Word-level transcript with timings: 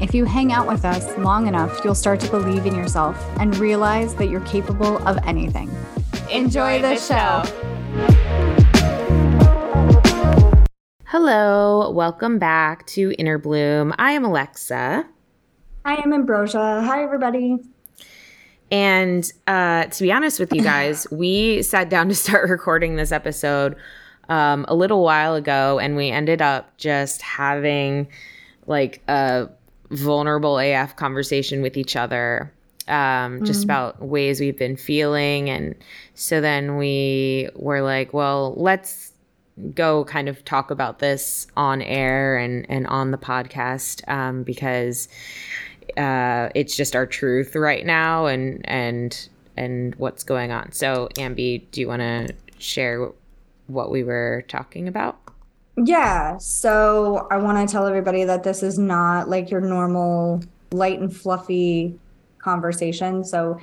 if 0.00 0.14
you 0.14 0.24
hang 0.24 0.52
out 0.52 0.66
with 0.66 0.84
us 0.84 1.16
long 1.18 1.46
enough, 1.46 1.80
you'll 1.84 1.94
start 1.94 2.18
to 2.20 2.30
believe 2.30 2.66
in 2.66 2.74
yourself 2.74 3.16
and 3.38 3.56
realize 3.58 4.14
that 4.16 4.28
you're 4.28 4.40
capable 4.40 4.98
of 5.06 5.18
anything. 5.24 5.70
Enjoy, 6.30 6.82
the, 6.82 6.96
show. 6.96 7.42
Hello, 11.04 11.90
welcome 11.90 12.38
back 12.38 12.86
to 12.88 13.14
Inner 13.18 13.38
Bloom. 13.38 13.94
I 13.98 14.12
am 14.12 14.24
Alexa. 14.24 15.06
I 15.84 15.94
am 15.96 16.12
Ambrosia. 16.12 16.82
Hi, 16.84 17.04
everybody. 17.04 17.58
And 18.72 19.30
uh, 19.46 19.84
to 19.84 20.02
be 20.02 20.10
honest 20.10 20.40
with 20.40 20.52
you 20.52 20.62
guys, 20.64 21.06
we 21.12 21.62
sat 21.62 21.88
down 21.88 22.08
to 22.08 22.14
start 22.16 22.50
recording 22.50 22.96
this 22.96 23.12
episode 23.12 23.76
um, 24.28 24.64
a 24.66 24.74
little 24.74 25.04
while 25.04 25.36
ago, 25.36 25.78
and 25.78 25.94
we 25.94 26.10
ended 26.10 26.42
up 26.42 26.76
just 26.78 27.22
having 27.22 28.08
like 28.66 29.02
a 29.06 29.48
vulnerable 29.96 30.58
AF 30.58 30.96
conversation 30.96 31.62
with 31.62 31.76
each 31.76 31.96
other, 31.96 32.52
um, 32.88 33.44
just 33.44 33.60
mm. 33.60 33.64
about 33.64 34.02
ways 34.02 34.40
we've 34.40 34.58
been 34.58 34.76
feeling. 34.76 35.50
And 35.50 35.74
so 36.14 36.40
then 36.40 36.76
we 36.76 37.48
were 37.54 37.82
like, 37.82 38.12
well, 38.12 38.54
let's 38.56 39.12
go 39.74 40.04
kind 40.04 40.28
of 40.28 40.44
talk 40.44 40.70
about 40.70 40.98
this 40.98 41.46
on 41.56 41.80
air 41.82 42.36
and, 42.36 42.66
and 42.68 42.86
on 42.88 43.10
the 43.10 43.18
podcast 43.18 44.06
um, 44.08 44.42
because 44.42 45.08
uh, 45.96 46.48
it's 46.54 46.76
just 46.76 46.96
our 46.96 47.06
truth 47.06 47.54
right 47.54 47.86
now 47.86 48.26
and, 48.26 48.60
and, 48.68 49.28
and 49.56 49.94
what's 49.94 50.24
going 50.24 50.50
on. 50.50 50.72
So, 50.72 51.08
Ambi, 51.16 51.62
do 51.70 51.80
you 51.80 51.88
want 51.88 52.00
to 52.00 52.34
share 52.58 53.10
what 53.66 53.90
we 53.90 54.02
were 54.02 54.44
talking 54.48 54.88
about? 54.88 55.23
Yeah. 55.76 56.38
So 56.38 57.26
I 57.30 57.36
want 57.38 57.68
to 57.68 57.72
tell 57.72 57.86
everybody 57.86 58.24
that 58.24 58.44
this 58.44 58.62
is 58.62 58.78
not 58.78 59.28
like 59.28 59.50
your 59.50 59.60
normal 59.60 60.42
light 60.72 61.00
and 61.00 61.14
fluffy 61.14 61.98
conversation. 62.38 63.24
So 63.24 63.58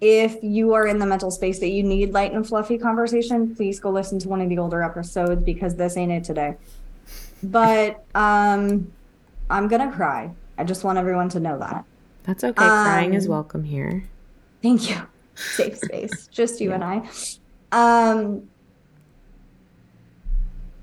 if 0.00 0.36
you 0.42 0.74
are 0.74 0.86
in 0.86 0.98
the 0.98 1.06
mental 1.06 1.30
space 1.30 1.58
that 1.58 1.70
you 1.70 1.82
need 1.82 2.12
light 2.12 2.32
and 2.32 2.46
fluffy 2.46 2.78
conversation, 2.78 3.56
please 3.56 3.80
go 3.80 3.90
listen 3.90 4.18
to 4.20 4.28
one 4.28 4.40
of 4.40 4.48
the 4.48 4.58
older 4.58 4.82
episodes 4.82 5.42
because 5.42 5.74
this 5.74 5.96
ain't 5.96 6.12
it 6.12 6.24
today. 6.24 6.56
But 7.42 8.04
um 8.14 8.92
I'm 9.50 9.66
going 9.66 9.88
to 9.88 9.94
cry. 9.96 10.30
I 10.58 10.64
just 10.64 10.84
want 10.84 10.98
everyone 10.98 11.30
to 11.30 11.40
know 11.40 11.58
that. 11.58 11.84
That's 12.24 12.44
okay. 12.44 12.62
Um, 12.62 12.84
Crying 12.84 13.14
is 13.14 13.24
um, 13.24 13.30
welcome 13.30 13.64
here. 13.64 14.04
Thank 14.62 14.90
you. 14.90 15.00
Safe 15.34 15.78
space. 15.78 16.26
just 16.26 16.60
you 16.60 16.70
yeah. 16.70 16.74
and 16.74 16.84
I. 17.72 18.10
Um 18.10 18.48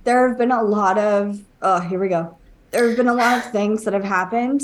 there 0.05 0.27
have 0.27 0.37
been 0.37 0.51
a 0.51 0.63
lot 0.63 0.97
of 0.97 1.41
oh 1.61 1.81
here 1.81 1.99
we 1.99 2.07
go. 2.07 2.37
There 2.71 2.87
have 2.87 2.97
been 2.97 3.09
a 3.09 3.13
lot 3.13 3.37
of 3.37 3.51
things 3.51 3.83
that 3.83 3.93
have 3.93 4.05
happened 4.05 4.61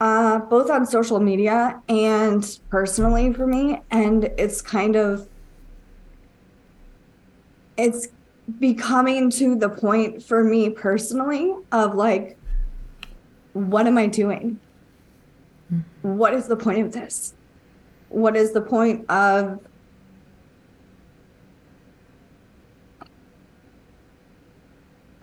uh, 0.00 0.38
both 0.38 0.70
on 0.70 0.86
social 0.86 1.20
media 1.20 1.80
and 1.88 2.58
personally 2.68 3.32
for 3.32 3.46
me 3.46 3.80
and 3.90 4.24
it's 4.36 4.60
kind 4.60 4.96
of 4.96 5.28
it's 7.76 8.08
becoming 8.58 9.30
to 9.30 9.56
the 9.56 9.68
point 9.68 10.22
for 10.22 10.44
me 10.44 10.68
personally 10.68 11.54
of 11.72 11.94
like 11.94 12.36
what 13.54 13.86
am 13.86 13.96
i 13.96 14.06
doing? 14.06 14.58
Mm-hmm. 15.72 16.18
what 16.18 16.34
is 16.34 16.46
the 16.48 16.56
point 16.56 16.80
of 16.80 16.92
this? 16.92 17.32
What 18.10 18.36
is 18.36 18.52
the 18.52 18.60
point 18.60 19.08
of 19.08 19.60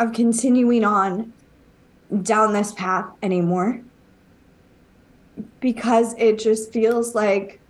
of 0.01 0.13
continuing 0.13 0.83
on 0.83 1.31
down 2.23 2.53
this 2.53 2.73
path 2.73 3.05
anymore 3.21 3.81
because 5.59 6.13
it 6.17 6.39
just 6.39 6.73
feels 6.73 7.15
like 7.15 7.61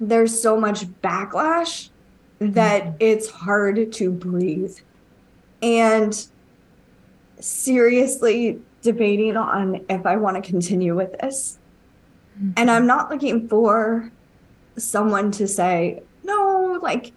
there's 0.00 0.40
so 0.40 0.58
much 0.58 0.84
backlash 1.00 1.90
that 2.40 2.84
mm-hmm. 2.84 2.96
it's 3.00 3.30
hard 3.30 3.92
to 3.92 4.10
breathe. 4.10 4.76
And 5.62 6.26
seriously 7.38 8.60
debating 8.82 9.36
on 9.36 9.84
if 9.88 10.04
I 10.04 10.16
want 10.16 10.42
to 10.42 10.48
continue 10.48 10.96
with 10.96 11.12
this. 11.20 11.58
Mm-hmm. 12.36 12.52
And 12.56 12.70
I'm 12.70 12.86
not 12.86 13.10
looking 13.10 13.48
for 13.48 14.10
someone 14.76 15.30
to 15.32 15.46
say, 15.46 16.02
no, 16.24 16.80
like, 16.82 17.12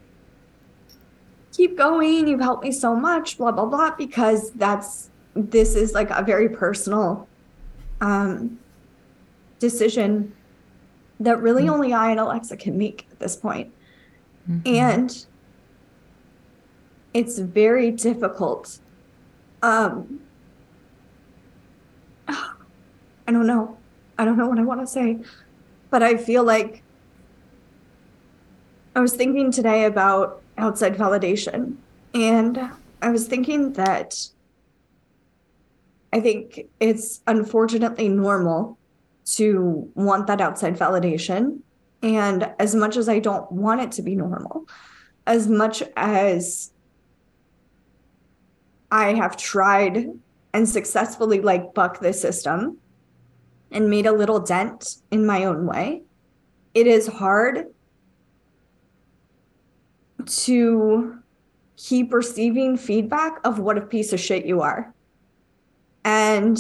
keep 1.56 1.78
going. 1.78 2.28
You've 2.28 2.42
helped 2.42 2.64
me 2.64 2.72
so 2.72 2.96
much, 2.96 3.38
blah, 3.38 3.52
blah, 3.52 3.66
blah, 3.66 3.96
because 3.96 4.52
that's, 4.52 5.10
this 5.36 5.76
is 5.76 5.94
like 5.94 6.10
a 6.10 6.24
very 6.24 6.50
personal 6.50 7.28
um, 8.02 8.60
decision 9.60 10.34
that 11.20 11.42
really 11.42 11.64
mm-hmm. 11.64 11.74
only 11.74 11.94
I 11.94 12.12
and 12.12 12.20
Alexa 12.20 12.58
can 12.58 12.78
make 12.78 13.08
at 13.12 13.20
this 13.20 13.36
point. 13.36 13.74
Mm-hmm. 14.50 14.76
And 14.76 15.26
it's 17.14 17.40
very 17.40 17.92
difficult. 17.92 18.80
Um, 19.64 20.20
I 22.28 23.32
don't 23.32 23.48
know. 23.48 23.78
I 24.18 24.26
don't 24.26 24.38
know 24.38 24.48
what 24.48 24.60
I 24.60 24.64
want 24.64 24.82
to 24.82 24.88
say, 24.88 25.20
but 25.90 26.04
I 26.04 26.18
feel 26.18 26.44
like 26.44 26.84
I 28.96 29.00
was 29.00 29.14
thinking 29.14 29.52
today 29.52 29.86
about 29.86 30.42
outside 30.58 30.96
validation. 30.96 31.76
And 32.14 32.72
I 33.02 33.10
was 33.10 33.28
thinking 33.28 33.74
that 33.74 34.16
I 36.14 36.22
think 36.22 36.68
it's 36.80 37.22
unfortunately 37.28 38.08
normal 38.08 38.78
to 39.34 39.92
want 39.96 40.28
that 40.28 40.40
outside 40.40 40.78
validation. 40.78 41.60
And 42.02 42.54
as 42.60 42.74
much 42.74 42.96
as 42.96 43.10
I 43.10 43.20
don't 43.20 43.52
want 43.52 43.82
it 43.82 43.92
to 43.94 44.02
be 44.02 44.16
normal, 44.16 44.66
as 45.28 45.48
much 45.48 45.84
as 45.98 46.72
I 48.92 49.14
have 49.14 49.36
tried 49.36 50.08
and 50.54 50.70
successfully 50.70 51.42
like 51.42 51.74
buck 51.74 52.00
the 52.00 52.14
system 52.14 52.78
and 53.72 53.90
made 53.90 54.06
a 54.06 54.14
little 54.14 54.40
dent 54.40 54.98
in 55.12 55.26
my 55.26 55.44
own 55.44 55.66
way, 55.66 56.04
it 56.74 56.88
is 56.88 57.08
hard 57.08 57.66
to 60.28 61.18
keep 61.78 62.14
receiving 62.14 62.78
feedback 62.78 63.40
of 63.44 63.60
what 63.60 63.78
a 63.78 63.82
piece 63.82 64.14
of 64.14 64.20
shit 64.20 64.46
you 64.46 64.62
are. 64.62 64.94
And 66.04 66.58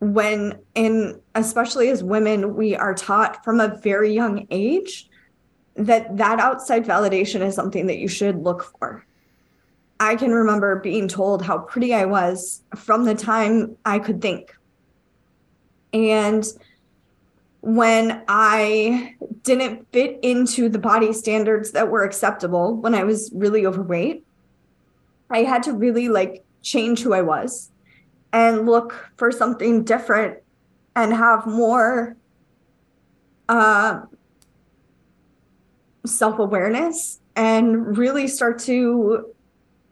when 0.00 0.58
in 0.74 1.20
especially 1.36 1.88
as 1.88 2.02
women 2.02 2.56
we 2.56 2.74
are 2.74 2.92
taught 2.92 3.44
from 3.44 3.60
a 3.60 3.76
very 3.78 4.12
young 4.12 4.48
age 4.50 5.08
that 5.76 6.16
that 6.16 6.40
outside 6.40 6.84
validation 6.84 7.40
is 7.40 7.54
something 7.54 7.86
that 7.86 7.98
you 7.98 8.08
should 8.08 8.42
look 8.42 8.64
for. 8.78 9.06
I 10.00 10.16
can 10.16 10.32
remember 10.32 10.80
being 10.80 11.06
told 11.06 11.42
how 11.42 11.58
pretty 11.58 11.94
I 11.94 12.04
was 12.04 12.62
from 12.74 13.04
the 13.04 13.14
time 13.14 13.76
I 13.84 14.00
could 14.00 14.20
think. 14.20 14.52
And 15.92 16.44
when 17.62 18.24
I 18.26 19.14
didn't 19.44 19.86
fit 19.92 20.18
into 20.22 20.68
the 20.68 20.80
body 20.80 21.12
standards 21.12 21.70
that 21.72 21.88
were 21.88 22.02
acceptable 22.02 22.76
when 22.76 22.92
I 22.94 23.04
was 23.04 23.30
really 23.32 23.64
overweight, 23.64 24.26
I 25.30 25.44
had 25.44 25.62
to 25.64 25.72
really 25.72 26.08
like 26.08 26.44
change 26.62 27.02
who 27.02 27.14
I 27.14 27.22
was 27.22 27.70
and 28.32 28.66
look 28.66 29.10
for 29.16 29.30
something 29.30 29.84
different 29.84 30.38
and 30.96 31.14
have 31.14 31.46
more 31.46 32.16
uh, 33.48 34.02
self 36.04 36.40
awareness 36.40 37.20
and 37.36 37.96
really 37.96 38.26
start 38.26 38.58
to 38.60 39.32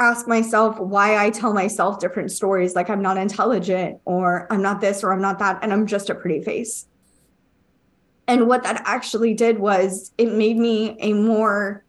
ask 0.01 0.27
myself 0.27 0.79
why 0.81 1.25
I 1.25 1.31
tell 1.31 1.53
myself 1.53 2.01
different 2.01 2.33
stories 2.33 2.75
like 2.75 2.91
I'm 2.91 3.03
not 3.03 3.17
intelligent 3.17 4.01
or 4.07 4.49
I'm 4.51 4.63
not 4.63 4.81
this 4.81 5.05
or 5.05 5.13
I'm 5.13 5.21
not 5.21 5.39
that 5.39 5.61
and 5.63 5.73
I'm 5.73 5.87
just 5.87 6.11
a 6.11 6.17
pretty 6.17 6.43
face. 6.43 6.87
And 8.31 8.47
what 8.47 8.63
that 8.63 8.81
actually 8.85 9.35
did 9.35 9.59
was 9.59 10.13
it 10.17 10.33
made 10.33 10.57
me 10.57 10.97
a 11.01 11.15
more 11.15 11.85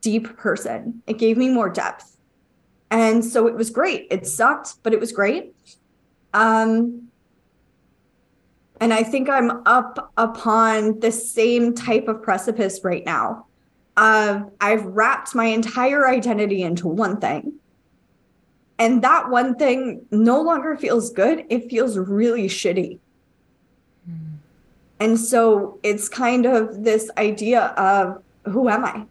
deep 0.00 0.36
person. 0.36 1.00
It 1.06 1.16
gave 1.16 1.36
me 1.36 1.48
more 1.48 1.68
depth. 1.68 2.16
And 2.90 3.24
so 3.24 3.46
it 3.46 3.54
was 3.54 3.70
great. 3.70 4.08
It 4.10 4.26
sucked, 4.26 4.82
but 4.82 4.92
it 4.92 4.98
was 4.98 5.12
great. 5.12 5.54
Um 6.34 7.06
and 8.80 8.92
I 8.92 9.04
think 9.04 9.28
I'm 9.28 9.62
up 9.64 10.12
upon 10.16 10.98
the 10.98 11.12
same 11.12 11.72
type 11.72 12.08
of 12.08 12.20
precipice 12.20 12.80
right 12.82 13.06
now. 13.06 13.46
Uh, 13.96 14.40
I've 14.60 14.84
wrapped 14.84 15.36
my 15.36 15.46
entire 15.46 16.08
identity 16.08 16.62
into 16.62 16.88
one 16.88 17.20
thing. 17.20 17.54
And 18.78 19.02
that 19.02 19.30
one 19.30 19.54
thing 19.54 20.04
no 20.10 20.42
longer 20.42 20.76
feels 20.76 21.10
good. 21.12 21.46
It 21.48 21.70
feels 21.70 21.96
really 21.96 22.48
shitty. 22.48 22.98
And 24.98 25.18
so 25.18 25.78
it's 25.82 26.08
kind 26.08 26.46
of 26.46 26.84
this 26.84 27.10
idea 27.18 27.66
of 27.76 28.22
who 28.44 28.68
am 28.68 28.84
I? 28.84 29.04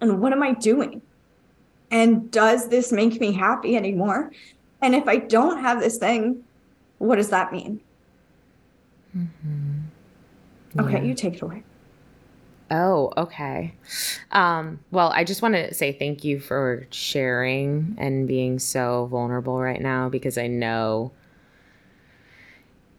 And 0.00 0.20
what 0.20 0.32
am 0.32 0.42
I 0.42 0.52
doing? 0.54 1.02
And 1.90 2.30
does 2.30 2.68
this 2.68 2.90
make 2.92 3.20
me 3.20 3.32
happy 3.32 3.76
anymore? 3.76 4.32
And 4.82 4.94
if 4.94 5.06
I 5.06 5.16
don't 5.16 5.60
have 5.60 5.80
this 5.80 5.98
thing, 5.98 6.42
what 6.98 7.16
does 7.16 7.30
that 7.30 7.52
mean? 7.52 7.80
Mm-hmm. 9.16 9.78
Yeah. 10.74 10.82
Okay, 10.82 11.06
you 11.06 11.14
take 11.14 11.34
it 11.34 11.42
away. 11.42 11.62
Oh, 12.70 13.12
okay. 13.16 13.74
Um, 14.32 14.80
well, 14.90 15.10
I 15.14 15.22
just 15.22 15.40
want 15.40 15.54
to 15.54 15.72
say 15.72 15.92
thank 15.92 16.24
you 16.24 16.40
for 16.40 16.86
sharing 16.90 17.94
and 17.98 18.26
being 18.26 18.58
so 18.58 19.06
vulnerable 19.06 19.60
right 19.60 19.80
now 19.80 20.08
because 20.08 20.36
I 20.36 20.48
know 20.48 21.12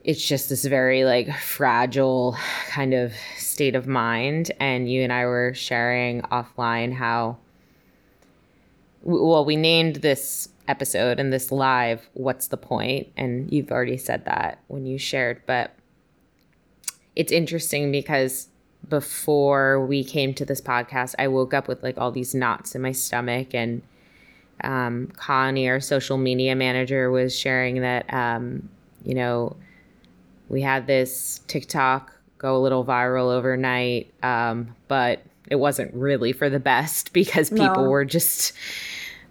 it's 0.08 0.26
just 0.26 0.48
this 0.48 0.64
very 0.64 1.04
like 1.04 1.36
fragile 1.36 2.38
kind 2.70 2.94
of 2.94 3.14
state 3.36 3.76
of 3.76 3.86
mind. 3.88 4.50
And 4.58 4.90
you 4.90 5.04
and 5.04 5.12
I 5.12 5.26
were 5.26 5.54
sharing 5.54 6.22
offline 6.22 6.94
how, 6.94 7.38
well, 9.04 9.44
we 9.44 9.58
named 9.58 9.98
this 9.98 10.48
episode 10.70 11.20
and 11.20 11.34
this 11.34 11.52
live, 11.52 12.08
What's 12.14 12.48
the 12.48 12.56
Point? 12.56 13.10
And 13.18 13.52
you've 13.52 13.70
already 13.70 13.98
said 13.98 14.24
that 14.24 14.60
when 14.68 14.86
you 14.86 14.98
shared, 14.98 15.42
but 15.46 15.76
it's 17.18 17.34
interesting 17.34 17.92
because 17.92 18.48
before 18.88 19.86
we 19.86 20.06
came 20.06 20.34
to 20.36 20.46
this 20.46 20.62
podcast, 20.62 21.16
I 21.20 21.28
woke 21.28 21.54
up 21.54 21.68
with 21.68 21.84
like 21.84 21.98
all 21.98 22.12
these 22.12 22.34
knots 22.34 22.76
in 22.76 22.82
my 22.82 22.94
stomach. 22.94 23.54
And 23.54 23.82
um, 24.64 25.08
Connie, 25.18 25.68
our 25.68 25.82
social 25.82 26.18
media 26.18 26.56
manager, 26.56 27.12
was 27.12 27.38
sharing 27.38 27.82
that, 27.82 28.14
um, 28.14 28.70
you 29.04 29.14
know, 29.14 29.58
we 30.50 30.62
had 30.62 30.88
this 30.88 31.42
TikTok 31.48 32.14
go 32.38 32.56
a 32.56 32.60
little 32.60 32.86
viral 32.86 33.34
overnight, 33.34 34.14
um, 34.24 34.76
but 34.88 35.22
it 35.50 35.56
wasn't 35.56 35.94
really 35.94 36.34
for 36.34 36.50
the 36.50 36.60
best 36.60 37.14
because 37.14 37.50
people 37.50 37.84
no. 37.84 37.90
were 37.90 38.06
just 38.06 38.54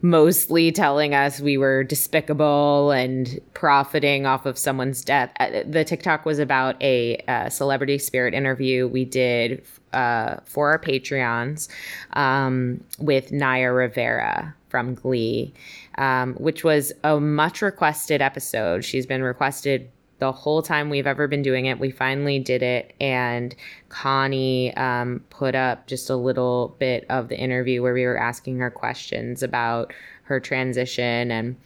mostly 0.03 0.71
telling 0.71 1.15
us 1.15 1.41
we 1.41 1.57
were 1.57 1.83
despicable 1.83 2.91
and 2.91 3.41
profiting 3.55 4.27
off 4.27 4.45
of 4.47 4.59
someone's 4.59 5.03
death. 5.03 5.33
Uh, 5.41 5.63
the 5.67 5.85
TikTok 5.85 6.27
was 6.27 6.39
about 6.39 6.81
a, 6.83 7.17
a 7.29 7.51
celebrity 7.51 7.99
spirit 7.99 8.35
interview 8.35 8.87
we 8.87 9.05
did 9.05 9.65
uh, 9.93 10.37
for 10.45 10.71
our 10.71 10.79
Patreons 10.79 11.69
um, 12.13 12.85
with 12.99 13.33
Naya 13.33 13.73
Rivera 13.73 14.55
from 14.69 14.95
Glee, 14.95 15.55
um, 15.97 16.35
which 16.35 16.63
was 16.63 16.93
a 17.03 17.19
much 17.19 17.63
requested 17.63 18.21
episode. 18.21 18.85
She's 18.85 19.07
been 19.07 19.23
requested 19.23 19.91
the 20.19 20.33
whole 20.33 20.63
time 20.63 20.89
we've 20.89 21.07
ever 21.07 21.29
been 21.29 21.43
doing 21.43 21.67
it. 21.67 21.79
We 21.79 21.91
finally 21.91 22.39
did 22.39 22.63
it, 22.63 22.95
and 23.01 23.55
Connie 23.89 24.75
um, 24.77 25.23
put 25.31 25.55
up 25.55 25.87
just 25.87 26.09
a 26.09 26.17
little 26.17 26.75
bit 26.79 27.05
of 27.11 27.29
the 27.29 27.39
interview 27.39 27.83
where 27.83 27.95
we 27.95 28.05
were 28.05 28.19
asking 28.19 28.59
her 28.59 28.71
questions 28.71 29.43
about 29.43 29.93
her 30.25 30.41
transition. 30.41 31.31
And 31.31 31.57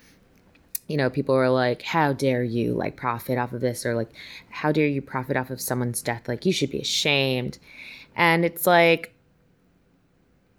you 0.88 0.96
know 0.96 1.08
people 1.08 1.36
were 1.36 1.48
like 1.48 1.82
how 1.82 2.12
dare 2.12 2.42
you 2.42 2.72
like 2.74 2.96
profit 2.96 3.38
off 3.38 3.52
of 3.52 3.60
this? 3.60 3.86
Or 3.86 3.94
like 3.94 4.10
how 4.50 4.72
dare 4.72 4.88
you 4.88 5.00
profit 5.00 5.36
off 5.36 5.50
of 5.50 5.60
someone's 5.60 6.02
death? 6.02 6.28
Like 6.28 6.44
you 6.44 6.52
should 6.52 6.70
be 6.70 6.80
ashamed. 6.80 7.58
And 8.16 8.44
it's 8.44 8.66
like 8.66 9.14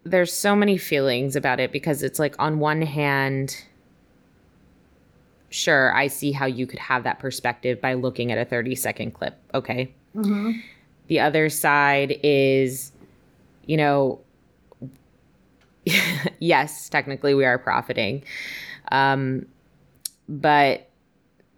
there's 0.03 0.33
so 0.33 0.55
many 0.55 0.77
feelings 0.77 1.35
about 1.35 1.59
it 1.59 1.71
because 1.71 2.01
it's 2.03 2.19
like 2.19 2.35
on 2.39 2.59
one 2.59 2.81
hand 2.81 3.63
sure, 5.51 5.95
I 5.95 6.07
see 6.07 6.31
how 6.31 6.47
you 6.47 6.65
could 6.65 6.79
have 6.79 7.03
that 7.03 7.19
perspective 7.19 7.79
by 7.79 7.93
looking 7.93 8.31
at 8.31 8.37
a 8.37 8.45
30 8.45 8.75
second 8.75 9.11
clip. 9.11 9.37
Okay. 9.53 9.93
Mm-hmm. 10.15 10.59
The 11.07 11.19
other 11.19 11.49
side 11.49 12.17
is, 12.23 12.91
you 13.65 13.77
know, 13.77 14.21
yes, 16.39 16.89
technically 16.89 17.33
we 17.33 17.45
are 17.45 17.57
profiting. 17.57 18.23
Um, 18.91 19.45
but 20.27 20.89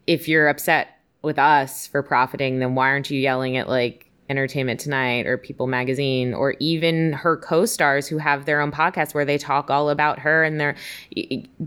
if 0.07 0.27
you're 0.27 0.49
upset 0.49 0.99
with 1.21 1.39
us 1.39 1.87
for 1.87 2.03
profiting, 2.03 2.59
then 2.59 2.75
why 2.75 2.89
aren't 2.89 3.09
you 3.09 3.19
yelling 3.19 3.57
at 3.57 3.69
like 3.69 4.09
Entertainment 4.33 4.79
Tonight 4.79 5.27
or 5.27 5.37
People 5.37 5.67
Magazine 5.67 6.33
or 6.33 6.55
even 6.59 7.13
her 7.13 7.37
co-stars 7.37 8.07
who 8.07 8.17
have 8.17 8.45
their 8.45 8.59
own 8.59 8.71
podcasts 8.71 9.13
where 9.13 9.25
they 9.25 9.37
talk 9.37 9.69
all 9.69 9.91
about 9.91 10.17
her 10.17 10.43
and 10.43 10.59
their 10.59 10.75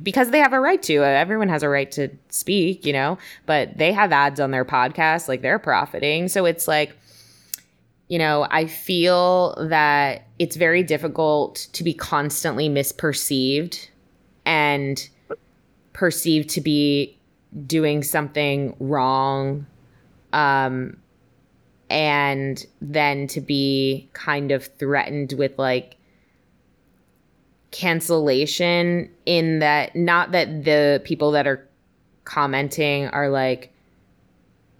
because 0.02 0.32
they 0.32 0.40
have 0.40 0.52
a 0.52 0.58
right 0.58 0.82
to. 0.82 1.04
Everyone 1.04 1.48
has 1.48 1.62
a 1.62 1.68
right 1.68 1.88
to 1.92 2.08
speak, 2.28 2.84
you 2.84 2.92
know, 2.92 3.18
but 3.46 3.78
they 3.78 3.92
have 3.92 4.10
ads 4.10 4.40
on 4.40 4.50
their 4.50 4.64
podcast 4.64 5.28
like 5.28 5.42
they're 5.42 5.60
profiting. 5.60 6.26
So 6.26 6.44
it's 6.44 6.66
like 6.66 6.96
you 8.08 8.18
know, 8.18 8.46
I 8.50 8.66
feel 8.66 9.56
that 9.68 10.26
it's 10.38 10.56
very 10.56 10.82
difficult 10.82 11.68
to 11.72 11.84
be 11.84 11.92
constantly 11.92 12.68
misperceived 12.68 13.88
and 14.44 15.08
perceived 15.92 16.48
to 16.50 16.60
be 16.60 17.16
doing 17.66 18.02
something 18.02 18.76
wrong 18.80 19.66
um 20.32 20.96
and 21.88 22.66
then 22.80 23.26
to 23.28 23.40
be 23.40 24.08
kind 24.12 24.50
of 24.50 24.66
threatened 24.78 25.34
with 25.34 25.58
like 25.58 25.96
cancellation 27.70 29.10
in 29.26 29.58
that 29.58 29.94
not 29.94 30.32
that 30.32 30.64
the 30.64 31.00
people 31.04 31.30
that 31.32 31.46
are 31.46 31.68
commenting 32.24 33.06
are 33.08 33.28
like 33.28 33.72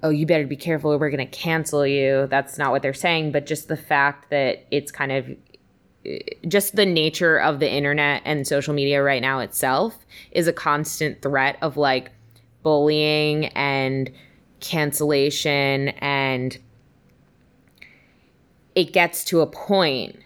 oh 0.02 0.08
you 0.08 0.26
better 0.26 0.46
be 0.46 0.56
careful 0.56 0.98
we're 0.98 1.10
going 1.10 1.18
to 1.18 1.26
cancel 1.26 1.86
you. 1.86 2.26
That's 2.30 2.58
not 2.58 2.70
what 2.70 2.82
they're 2.82 2.94
saying 2.94 3.32
but 3.32 3.46
just 3.46 3.68
the 3.68 3.76
fact 3.76 4.30
that 4.30 4.66
it's 4.70 4.90
kind 4.90 5.12
of 5.12 5.28
just 6.46 6.76
the 6.76 6.86
nature 6.86 7.38
of 7.38 7.60
the 7.60 7.70
internet 7.70 8.22
and 8.24 8.46
social 8.46 8.72
media 8.72 9.02
right 9.02 9.22
now 9.22 9.40
itself 9.40 10.06
is 10.30 10.46
a 10.46 10.52
constant 10.52 11.20
threat 11.20 11.58
of 11.62 11.76
like 11.76 12.12
bullying 12.62 13.46
and 13.46 14.10
cancellation 14.60 15.88
and 16.00 16.58
it 18.76 18.92
gets 18.92 19.24
to 19.24 19.40
a 19.40 19.46
point 19.46 20.16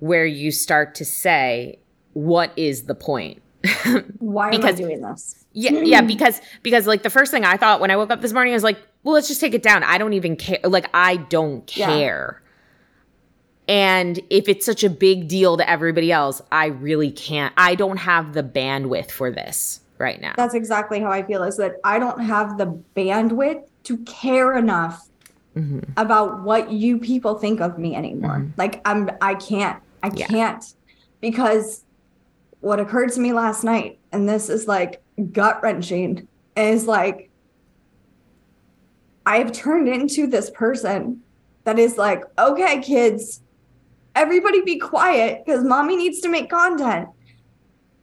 where 0.00 0.26
you 0.26 0.50
start 0.50 0.96
to 0.96 1.04
say, 1.04 1.78
what 2.12 2.52
is 2.56 2.82
the 2.82 2.94
point? 2.94 3.40
Why 4.18 4.50
because, 4.50 4.80
am 4.80 4.86
I 4.86 4.88
doing 4.88 5.00
this? 5.00 5.46
Yeah, 5.52 5.70
yeah, 5.70 6.02
because 6.02 6.40
because 6.62 6.86
like 6.86 7.04
the 7.04 7.10
first 7.10 7.30
thing 7.30 7.44
I 7.44 7.56
thought 7.56 7.80
when 7.80 7.90
I 7.90 7.96
woke 7.96 8.10
up 8.10 8.20
this 8.20 8.32
morning 8.32 8.52
I 8.52 8.56
was 8.56 8.64
like, 8.64 8.78
well, 9.04 9.14
let's 9.14 9.28
just 9.28 9.40
take 9.40 9.54
it 9.54 9.62
down. 9.62 9.84
I 9.84 9.96
don't 9.96 10.12
even 10.12 10.36
care. 10.36 10.58
Like 10.64 10.90
I 10.92 11.16
don't 11.16 11.64
care. 11.66 12.42
Yeah. 12.42 12.48
And 13.68 14.20
if 14.28 14.48
it's 14.48 14.66
such 14.66 14.82
a 14.82 14.90
big 14.90 15.28
deal 15.28 15.56
to 15.56 15.70
everybody 15.70 16.10
else, 16.10 16.42
I 16.50 16.66
really 16.66 17.12
can't. 17.12 17.54
I 17.56 17.76
don't 17.76 17.98
have 17.98 18.32
the 18.32 18.42
bandwidth 18.42 19.12
for 19.12 19.30
this 19.30 19.80
right 19.98 20.20
now. 20.20 20.34
That's 20.36 20.54
exactly 20.54 20.98
how 20.98 21.12
I 21.12 21.22
feel 21.22 21.44
is 21.44 21.58
that 21.58 21.76
I 21.84 22.00
don't 22.00 22.20
have 22.20 22.58
the 22.58 22.82
bandwidth 22.96 23.68
to 23.84 23.98
care 23.98 24.58
enough 24.58 25.08
mm-hmm. 25.56 25.80
about 25.96 26.42
what 26.42 26.70
you 26.70 26.98
people 26.98 27.38
think 27.38 27.60
of 27.60 27.78
me 27.78 27.94
anymore. 27.94 28.38
Mm-hmm. 28.38 28.52
Like 28.56 28.80
I'm 28.84 29.10
I 29.20 29.34
can't. 29.34 29.82
I 30.02 30.10
yeah. 30.14 30.26
can't 30.26 30.64
because 31.20 31.84
what 32.60 32.80
occurred 32.80 33.12
to 33.12 33.20
me 33.20 33.32
last 33.32 33.64
night 33.64 33.98
and 34.12 34.28
this 34.28 34.48
is 34.48 34.66
like 34.66 35.02
gut 35.32 35.62
wrenching 35.62 36.26
is 36.56 36.86
like 36.86 37.30
I've 39.24 39.52
turned 39.52 39.88
into 39.88 40.26
this 40.26 40.50
person 40.50 41.22
that 41.64 41.78
is 41.78 41.96
like, 41.96 42.24
okay, 42.38 42.80
kids, 42.80 43.40
everybody 44.14 44.62
be 44.62 44.78
quiet 44.78 45.44
because 45.44 45.64
mommy 45.64 45.96
needs 45.96 46.20
to 46.20 46.28
make 46.28 46.50
content. 46.50 47.08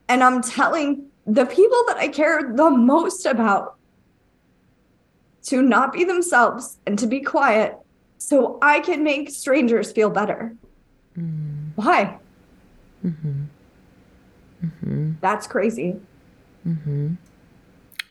And 0.07 0.23
I'm 0.23 0.41
telling 0.41 1.05
the 1.27 1.45
people 1.45 1.83
that 1.87 1.97
I 1.97 2.07
care 2.07 2.53
the 2.53 2.69
most 2.69 3.25
about 3.25 3.75
to 5.49 5.63
not 5.63 5.91
be 5.91 6.03
themselves 6.03 6.77
and 6.85 6.97
to 6.99 7.07
be 7.07 7.21
quiet 7.21 7.75
so 8.19 8.59
I 8.61 8.81
can 8.81 9.03
make 9.03 9.31
strangers 9.31 9.91
feel 9.91 10.11
better. 10.11 10.55
Mm. 11.17 11.71
Why? 11.75 12.19
Mm-hmm. 13.03 13.43
Mm-hmm. 14.63 15.11
That's 15.21 15.47
crazy. 15.47 15.99
Mm-hmm. 16.67 17.13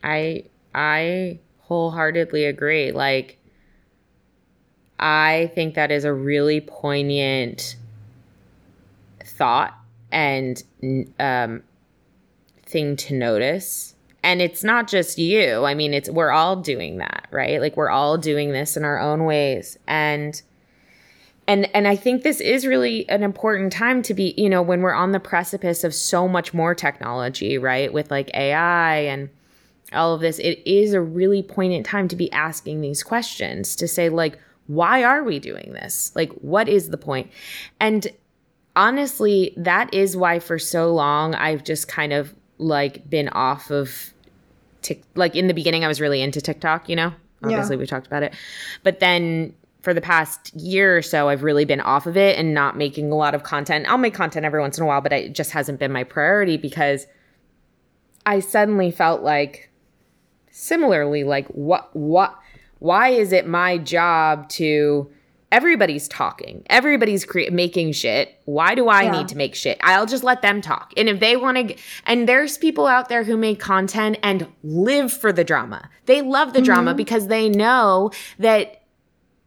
I 0.02 0.45
I 0.75 1.38
wholeheartedly 1.61 2.47
agree. 2.47 2.90
Like 2.90 3.38
I 4.99 5.52
think 5.54 5.75
that 5.75 5.92
is 5.92 6.04
a 6.04 6.12
really 6.12 6.61
poignant 6.61 7.76
thought 9.25 9.78
and 10.11 10.61
um, 11.21 11.62
thing 12.66 12.97
to 12.97 13.14
notice. 13.14 13.95
And 14.22 14.42
it's 14.42 14.64
not 14.64 14.88
just 14.88 15.18
you. 15.18 15.64
I 15.64 15.75
mean, 15.75 15.94
it's 15.94 16.10
we're 16.10 16.30
all 16.30 16.56
doing 16.56 16.98
that, 16.98 17.28
right? 17.30 17.60
Like 17.60 17.76
we're 17.76 17.90
all 17.90 18.18
doing 18.18 18.52
this 18.52 18.76
in 18.76 18.84
our 18.84 18.98
own 18.98 19.25
ways. 19.25 19.78
And 19.87 20.40
and 21.46 21.68
and 21.75 21.87
I 21.88 21.96
think 21.96 22.22
this 22.22 22.40
is 22.40 22.66
really 22.66 23.08
an 23.08 23.22
important 23.22 23.72
time 23.72 24.02
to 24.02 24.14
be, 24.14 24.34
you 24.37 24.50
know, 24.50 24.60
when 24.60 24.82
we're 24.82 24.92
on 24.94 25.12
the 25.12 25.20
precipice 25.20 25.84
of 25.84 25.94
so 25.94 26.28
much 26.28 26.52
more 26.52 26.75
technology, 26.75 27.58
right? 27.58 27.92
With 27.92 28.10
like 28.10 28.30
AI 28.34 28.96
and 28.96 29.30
all 29.92 30.14
of 30.14 30.20
this, 30.20 30.38
it 30.40 30.60
is 30.66 30.92
a 30.92 31.00
really 31.00 31.42
poignant 31.42 31.87
time 31.87 32.08
to 32.08 32.16
be 32.16 32.30
asking 32.32 32.80
these 32.80 33.02
questions 33.02 33.76
to 33.76 33.88
say 33.88 34.08
like 34.08 34.38
why 34.68 35.02
are 35.02 35.25
we 35.25 35.38
doing 35.38 35.72
this? 35.72 36.12
Like, 36.14 36.30
what 36.34 36.68
is 36.68 36.90
the 36.90 36.98
point? 36.98 37.30
And 37.80 38.06
honestly, 38.76 39.52
that 39.56 39.92
is 39.92 40.16
why 40.16 40.38
for 40.38 40.58
so 40.58 40.92
long 40.92 41.34
I've 41.34 41.64
just 41.64 41.88
kind 41.88 42.12
of 42.12 42.34
like 42.58 43.08
been 43.08 43.28
off 43.30 43.70
of 43.70 44.12
Tik. 44.82 45.02
Like 45.14 45.34
in 45.34 45.46
the 45.48 45.54
beginning, 45.54 45.84
I 45.84 45.88
was 45.88 46.00
really 46.00 46.22
into 46.22 46.40
TikTok. 46.40 46.88
You 46.88 46.96
know, 46.96 47.12
obviously 47.42 47.76
yeah. 47.76 47.80
we 47.80 47.86
talked 47.86 48.06
about 48.06 48.22
it, 48.22 48.34
but 48.82 49.00
then 49.00 49.54
for 49.82 49.94
the 49.94 50.00
past 50.00 50.54
year 50.54 50.96
or 50.96 51.02
so, 51.02 51.28
I've 51.28 51.42
really 51.42 51.64
been 51.64 51.80
off 51.80 52.06
of 52.06 52.16
it 52.16 52.36
and 52.36 52.52
not 52.52 52.76
making 52.76 53.10
a 53.10 53.14
lot 53.14 53.34
of 53.34 53.42
content. 53.42 53.86
I'll 53.88 53.98
make 53.98 54.14
content 54.14 54.44
every 54.44 54.60
once 54.60 54.76
in 54.76 54.84
a 54.84 54.86
while, 54.86 55.00
but 55.00 55.12
it 55.12 55.34
just 55.34 55.52
hasn't 55.52 55.78
been 55.78 55.92
my 55.92 56.04
priority 56.04 56.56
because 56.56 57.06
I 58.26 58.40
suddenly 58.40 58.90
felt 58.90 59.22
like 59.22 59.70
similarly 60.50 61.22
like 61.24 61.46
what 61.48 61.94
what 61.94 62.36
why 62.80 63.10
is 63.10 63.32
it 63.32 63.46
my 63.46 63.78
job 63.78 64.48
to 64.48 65.10
everybody's 65.50 66.08
talking. 66.08 66.62
Everybody's 66.68 67.24
cre- 67.24 67.50
making 67.50 67.92
shit. 67.92 68.40
Why 68.44 68.74
do 68.74 68.88
i 68.88 69.02
yeah. 69.02 69.12
need 69.12 69.28
to 69.28 69.36
make 69.36 69.54
shit? 69.54 69.78
I'll 69.82 70.06
just 70.06 70.24
let 70.24 70.42
them 70.42 70.60
talk. 70.60 70.92
And 70.96 71.08
if 71.08 71.20
they 71.20 71.36
want 71.36 71.68
to 71.68 71.76
and 72.06 72.28
there's 72.28 72.58
people 72.58 72.86
out 72.86 73.08
there 73.08 73.24
who 73.24 73.36
make 73.36 73.60
content 73.60 74.18
and 74.22 74.46
live 74.62 75.12
for 75.12 75.32
the 75.32 75.44
drama. 75.44 75.88
They 76.06 76.22
love 76.22 76.52
the 76.52 76.60
mm-hmm. 76.60 76.66
drama 76.66 76.94
because 76.94 77.28
they 77.28 77.48
know 77.48 78.10
that 78.38 78.82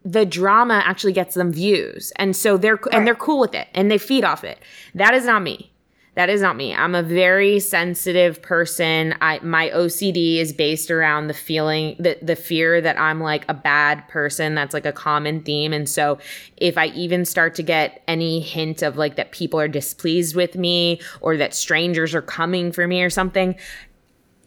the 0.04 0.26
drama 0.26 0.82
actually 0.86 1.14
gets 1.14 1.36
them 1.36 1.52
views. 1.52 2.12
And 2.16 2.36
so 2.36 2.58
they're 2.58 2.76
right. 2.76 2.94
and 2.94 3.06
they're 3.06 3.16
cool 3.16 3.40
with 3.40 3.54
it 3.54 3.68
and 3.74 3.92
they 3.92 3.98
feed 3.98 4.24
off 4.24 4.44
it. 4.44 4.60
That 4.96 5.14
is 5.14 5.26
not 5.26 5.44
me 5.44 5.71
that 6.16 6.30
is 6.30 6.42
not 6.42 6.58
me. 6.58 6.76
I'm 6.76 6.94
a 6.94 7.04
very 7.04 7.60
sensitive 7.62 8.42
person. 8.42 9.16
I 9.22 9.40
my 9.40 9.70
OCD 9.70 10.38
is 10.38 10.52
based 10.52 10.92
around 10.92 11.28
the 11.28 11.34
feeling 11.34 11.96
the 12.00 12.18
the 12.22 12.36
fear 12.36 12.82
that 12.82 13.00
I'm 13.00 13.22
like 13.22 13.46
a 13.48 13.54
bad 13.54 14.08
person. 14.10 14.54
That's 14.54 14.74
like 14.74 14.86
a 14.86 14.92
common 14.92 15.42
theme. 15.42 15.72
And 15.72 15.88
so 15.88 16.20
if 16.58 16.78
I 16.78 16.88
even 16.88 17.24
start 17.24 17.56
to 17.56 17.64
get 17.64 18.04
any 18.10 18.42
hint 18.42 18.82
of 18.82 18.98
like 18.98 19.16
that 19.16 19.32
people 19.32 19.60
are 19.60 19.70
displeased 19.70 20.36
with 20.36 20.56
me 20.56 21.00
or 21.22 21.38
that 21.38 21.54
strangers 21.54 22.14
are 22.14 22.22
coming 22.22 22.74
for 22.74 22.88
me 22.88 23.02
or 23.04 23.10
something, 23.10 23.56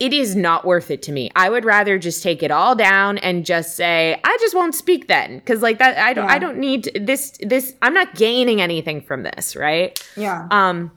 it 0.01 0.13
is 0.13 0.37
not 0.37 0.67
worth 0.67 0.91
it 0.91 1.01
to 1.05 1.13
me. 1.13 1.31
I 1.35 1.49
would 1.49 1.65
rather 1.65 1.99
just 1.99 2.23
take 2.23 2.43
it 2.43 2.51
all 2.51 2.75
down 2.75 3.17
and 3.19 3.47
just 3.47 3.75
say, 3.75 4.21
I 4.23 4.37
just 4.41 4.55
won't 4.55 4.75
speak 4.75 5.09
then. 5.09 5.41
Cause 5.43 5.63
like 5.63 5.79
that, 5.79 5.97
I 5.97 6.13
don't, 6.13 6.27
yeah. 6.27 6.33
I 6.33 6.39
don't 6.39 6.59
need 6.59 6.91
this, 7.01 7.39
this, 7.41 7.75
I'm 7.81 7.95
not 7.95 8.15
gaining 8.17 8.61
anything 8.61 9.01
from 9.01 9.23
this. 9.23 9.57
Right. 9.57 9.99
Yeah. 10.17 10.49
Um, 10.51 10.91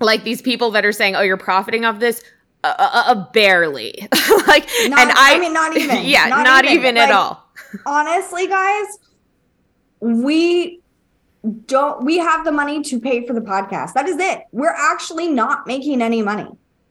like 0.00 0.24
these 0.24 0.42
people 0.42 0.70
that 0.72 0.84
are 0.84 0.92
saying, 0.92 1.16
"Oh, 1.16 1.22
you're 1.22 1.36
profiting 1.36 1.84
off 1.84 1.98
this." 1.98 2.22
Uh, 2.64 2.74
uh, 2.78 3.02
uh 3.06 3.24
barely. 3.32 3.94
like, 4.46 4.68
not, 4.86 4.98
and 4.98 5.12
I, 5.12 5.34
I 5.34 5.38
mean, 5.38 5.52
not 5.52 5.76
even. 5.76 5.98
yeah, 6.04 6.26
not, 6.26 6.44
not 6.44 6.64
even, 6.64 6.78
even 6.78 6.94
like, 6.96 7.08
at 7.08 7.14
all. 7.14 7.48
honestly, 7.86 8.46
guys, 8.46 8.86
we 10.00 10.80
don't. 11.66 12.04
We 12.04 12.18
have 12.18 12.44
the 12.44 12.52
money 12.52 12.82
to 12.82 13.00
pay 13.00 13.26
for 13.26 13.32
the 13.32 13.40
podcast. 13.40 13.94
That 13.94 14.08
is 14.08 14.18
it. 14.18 14.44
We're 14.52 14.74
actually 14.76 15.28
not 15.28 15.66
making 15.66 16.02
any 16.02 16.22
money. 16.22 16.48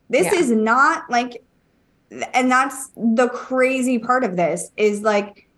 This 0.10 0.32
yeah. 0.32 0.40
is 0.40 0.52
not 0.52 1.10
like, 1.10 1.44
and 2.34 2.50
that's 2.50 2.92
the 2.96 3.30
crazy 3.30 4.00
part 4.00 4.24
of 4.24 4.38
this 4.38 4.72
is 4.78 5.02
like, 5.02 5.50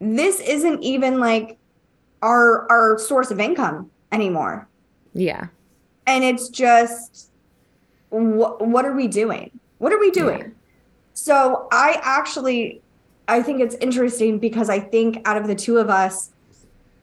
this 0.00 0.40
isn't 0.40 0.82
even 0.82 1.18
like 1.18 1.58
our 2.22 2.70
our 2.70 2.98
source 2.98 3.32
of 3.32 3.40
income 3.40 3.90
anymore. 4.12 4.68
Yeah 5.14 5.48
and 6.06 6.24
it's 6.24 6.48
just 6.48 7.30
wh- 8.10 8.60
what 8.60 8.84
are 8.84 8.94
we 8.94 9.08
doing? 9.08 9.50
What 9.78 9.92
are 9.92 9.98
we 9.98 10.10
doing? 10.10 10.40
Yeah. 10.40 10.48
so 11.14 11.68
i 11.72 12.00
actually 12.02 12.80
i 13.28 13.42
think 13.42 13.60
it's 13.60 13.74
interesting 13.76 14.38
because 14.38 14.68
i 14.70 14.80
think 14.80 15.20
out 15.24 15.36
of 15.36 15.46
the 15.46 15.54
two 15.54 15.78
of 15.78 15.90
us 15.90 16.30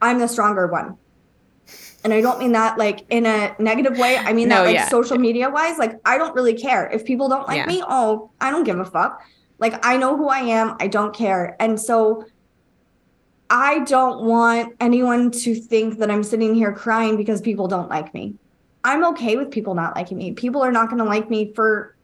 i'm 0.01 0.19
the 0.19 0.27
stronger 0.27 0.67
one. 0.67 0.97
And 2.03 2.13
i 2.13 2.21
don't 2.21 2.39
mean 2.39 2.53
that 2.53 2.77
like 2.77 3.05
in 3.09 3.25
a 3.25 3.55
negative 3.59 3.97
way. 3.97 4.17
I 4.17 4.31
mean 4.33 4.47
no, 4.47 4.55
that 4.55 4.65
like 4.65 4.75
yeah. 4.75 4.87
social 4.87 5.17
media 5.17 5.49
wise 5.49 5.77
like 5.77 5.99
i 6.05 6.17
don't 6.17 6.33
really 6.33 6.53
care. 6.53 6.89
If 6.89 7.05
people 7.05 7.27
don't 7.27 7.47
like 7.47 7.57
yeah. 7.57 7.65
me 7.65 7.83
oh 7.87 8.31
i 8.39 8.49
don't 8.51 8.63
give 8.63 8.79
a 8.79 8.85
fuck. 8.85 9.21
Like 9.59 9.85
i 9.85 9.97
know 9.97 10.15
who 10.15 10.29
i 10.29 10.39
am. 10.39 10.77
I 10.79 10.87
don't 10.87 11.13
care. 11.13 11.55
And 11.59 11.79
so 11.79 12.25
i 13.49 13.79
don't 13.79 14.23
want 14.23 14.75
anyone 14.79 15.31
to 15.31 15.55
think 15.55 15.97
that 15.97 16.09
i'm 16.11 16.23
sitting 16.23 16.53
here 16.53 16.71
crying 16.71 17.17
because 17.17 17.41
people 17.41 17.67
don't 17.67 17.89
like 17.89 18.13
me 18.13 18.35
I'm 18.89 19.05
okay 19.13 19.35
with 19.35 19.51
people 19.51 19.75
not 19.75 19.95
liking 19.95 20.17
me. 20.17 20.31
People 20.31 20.63
are 20.63 20.71
not 20.71 20.87
going 20.87 20.97
to 20.97 21.03
like 21.03 21.29
me 21.29 21.53
for 21.53 21.95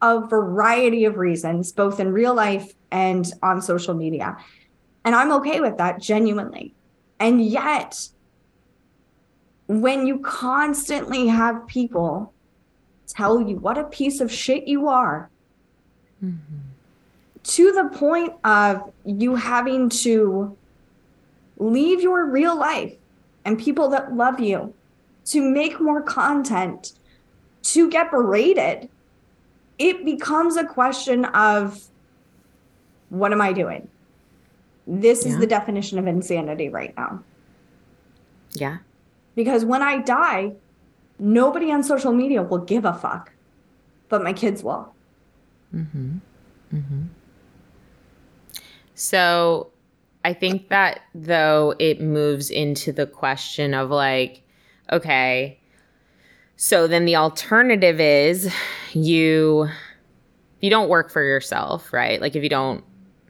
a 0.00 0.26
variety 0.26 1.04
of 1.04 1.18
reasons, 1.18 1.70
both 1.70 2.00
in 2.00 2.14
real 2.14 2.32
life 2.32 2.72
and 2.90 3.30
on 3.42 3.60
social 3.60 3.92
media. 3.92 4.38
And 5.04 5.14
I'm 5.14 5.30
okay 5.32 5.60
with 5.60 5.76
that 5.76 6.00
genuinely. 6.00 6.72
And 7.20 7.44
yet, 7.44 8.08
when 9.66 10.06
you 10.06 10.20
constantly 10.20 11.26
have 11.26 11.66
people 11.66 12.32
tell 13.06 13.42
you 13.42 13.56
what 13.56 13.76
a 13.76 13.84
piece 13.84 14.22
of 14.22 14.32
shit 14.32 14.66
you 14.66 14.88
are, 14.88 15.28
mm-hmm. 16.24 16.38
to 17.42 17.72
the 17.72 17.90
point 17.98 18.32
of 18.44 18.90
you 19.04 19.34
having 19.34 19.90
to 19.90 20.56
leave 21.58 22.00
your 22.00 22.24
real 22.24 22.58
life 22.58 22.94
and 23.44 23.58
people 23.58 23.90
that 23.90 24.16
love 24.16 24.40
you 24.40 24.72
to 25.26 25.40
make 25.40 25.80
more 25.80 26.02
content, 26.02 26.92
to 27.62 27.88
get 27.88 28.10
berated, 28.10 28.88
it 29.78 30.04
becomes 30.04 30.56
a 30.56 30.64
question 30.64 31.24
of 31.26 31.82
what 33.08 33.32
am 33.32 33.40
I 33.40 33.52
doing? 33.52 33.88
This 34.86 35.24
yeah. 35.24 35.32
is 35.32 35.38
the 35.38 35.46
definition 35.46 35.98
of 35.98 36.06
insanity 36.06 36.68
right 36.68 36.94
now. 36.96 37.22
Yeah. 38.52 38.78
Because 39.34 39.64
when 39.64 39.82
I 39.82 39.98
die, 39.98 40.52
nobody 41.18 41.72
on 41.72 41.82
social 41.82 42.12
media 42.12 42.42
will 42.42 42.58
give 42.58 42.84
a 42.84 42.92
fuck, 42.92 43.32
but 44.08 44.22
my 44.22 44.32
kids 44.32 44.62
will. 44.62 44.92
Mm-hmm. 45.74 46.18
Mm-hmm. 46.72 47.02
So 48.94 49.70
I 50.24 50.32
think 50.32 50.68
that 50.68 51.00
though 51.14 51.74
it 51.78 52.00
moves 52.00 52.50
into 52.50 52.92
the 52.92 53.06
question 53.06 53.74
of 53.74 53.90
like, 53.90 54.42
okay, 54.90 55.58
so 56.56 56.86
then 56.86 57.04
the 57.04 57.16
alternative 57.16 58.00
is 58.00 58.52
you 58.92 59.68
you 60.60 60.70
don't 60.70 60.88
work 60.88 61.10
for 61.10 61.22
yourself, 61.22 61.92
right? 61.92 62.20
Like 62.20 62.36
if 62.36 62.42
you 62.42 62.48
don't 62.48 62.82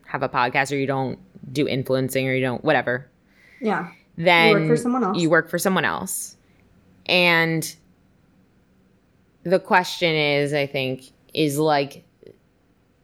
have 0.06 0.22
a 0.22 0.28
podcast 0.28 0.70
or 0.70 0.76
you 0.76 0.86
don't 0.86 1.18
do 1.52 1.66
influencing 1.66 2.28
or 2.28 2.34
you 2.34 2.42
don't 2.42 2.62
whatever. 2.64 3.10
Yeah. 3.60 3.90
Then 4.16 4.48
you 4.48 4.54
work 4.60 4.68
for 4.68 4.76
someone 4.76 5.04
else. 5.04 5.18
You 5.18 5.30
work 5.30 5.48
for 5.48 5.58
someone 5.58 5.84
else. 5.84 6.36
And 7.06 7.74
the 9.42 9.58
question 9.58 10.14
is, 10.14 10.52
I 10.54 10.66
think, 10.66 11.10
is 11.32 11.58
like 11.58 12.04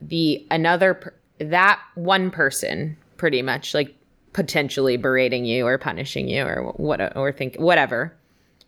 the 0.01 0.47
another 0.51 1.15
that 1.39 1.81
one 1.95 2.31
person 2.31 2.97
pretty 3.17 3.43
much 3.43 3.75
like 3.75 3.95
potentially 4.33 4.97
berating 4.97 5.45
you 5.45 5.67
or 5.67 5.77
punishing 5.79 6.29
you 6.29 6.45
or 6.45 6.73
what 6.77 7.17
or 7.17 7.33
think 7.33 7.57
whatever 7.57 8.17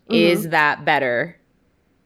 Mm-hmm. 0.09 0.15
Is 0.15 0.49
that 0.49 0.85
better? 0.85 1.39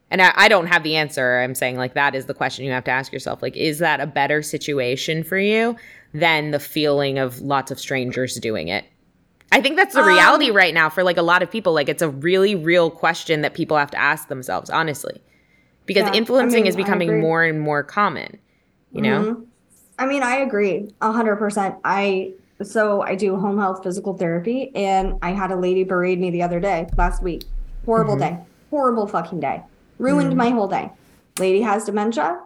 And 0.10 0.22
I, 0.22 0.32
I 0.36 0.48
don't 0.48 0.68
have 0.68 0.84
the 0.84 0.96
answer. 0.96 1.40
I'm 1.40 1.56
saying 1.56 1.78
like 1.78 1.94
that 1.96 2.16
is 2.16 2.26
the 2.26 2.34
question 2.34 2.66
you 2.66 2.72
have 2.72 2.86
to 2.86 2.92
ask 2.92 3.12
yourself. 3.12 3.42
Like, 3.42 3.56
is 3.58 3.80
that 3.80 4.00
a 4.00 4.08
better 4.08 4.42
situation 4.42 5.24
for 5.24 5.38
you 5.38 5.76
than 6.14 6.52
the 6.52 6.60
feeling 6.60 7.18
of 7.18 7.42
lots 7.42 7.72
of 7.72 7.80
strangers 7.80 8.36
doing 8.36 8.70
it? 8.70 8.86
I 9.52 9.62
think 9.62 9.78
that's 9.78 9.96
the 9.96 10.04
reality 10.04 10.50
um, 10.50 10.56
right 10.56 10.74
now 10.74 10.90
for 10.90 11.04
like 11.04 11.18
a 11.18 11.22
lot 11.22 11.42
of 11.42 11.50
people. 11.50 11.74
Like 11.74 11.90
it's 11.90 12.02
a 12.02 12.10
really 12.10 12.56
real 12.56 12.90
question 12.90 13.42
that 13.42 13.54
people 13.54 13.78
have 13.78 13.92
to 13.92 14.00
ask 14.00 14.28
themselves, 14.28 14.70
honestly. 14.70 15.22
Because 15.86 16.04
yeah, 16.04 16.16
influencing 16.16 16.60
I 16.60 16.64
mean, 16.64 16.70
is 16.70 16.76
becoming 16.76 17.22
more 17.22 17.44
and 17.44 17.62
more 17.62 17.82
common, 17.82 18.40
you 18.92 19.02
know? 19.02 19.24
Mm-hmm. 19.24 19.44
I 20.00 20.06
mean, 20.06 20.22
I 20.22 20.38
agree 20.38 20.94
a 21.02 21.12
hundred 21.12 21.38
percent. 21.38 21.76
I 21.86 22.34
so 22.62 23.02
I 23.02 23.16
do 23.16 23.38
home 23.38 23.58
health 23.58 23.84
physical 23.84 24.18
therapy 24.18 24.72
and 24.76 25.18
I 25.22 25.32
had 25.32 25.52
a 25.52 25.56
lady 25.56 25.84
berate 25.84 26.20
me 26.20 26.30
the 26.30 26.44
other 26.44 26.60
day 26.60 26.88
last 26.98 27.24
week 27.24 27.44
Horrible 27.88 28.18
mm-hmm. 28.18 28.36
day. 28.36 28.46
Horrible 28.70 29.08
fucking 29.08 29.40
day. 29.40 29.64
Ruined 29.98 30.34
mm. 30.34 30.38
my 30.38 30.50
whole 30.50 30.68
day. 30.68 30.92
Lady 31.40 31.62
has 31.62 31.86
dementia. 31.86 32.42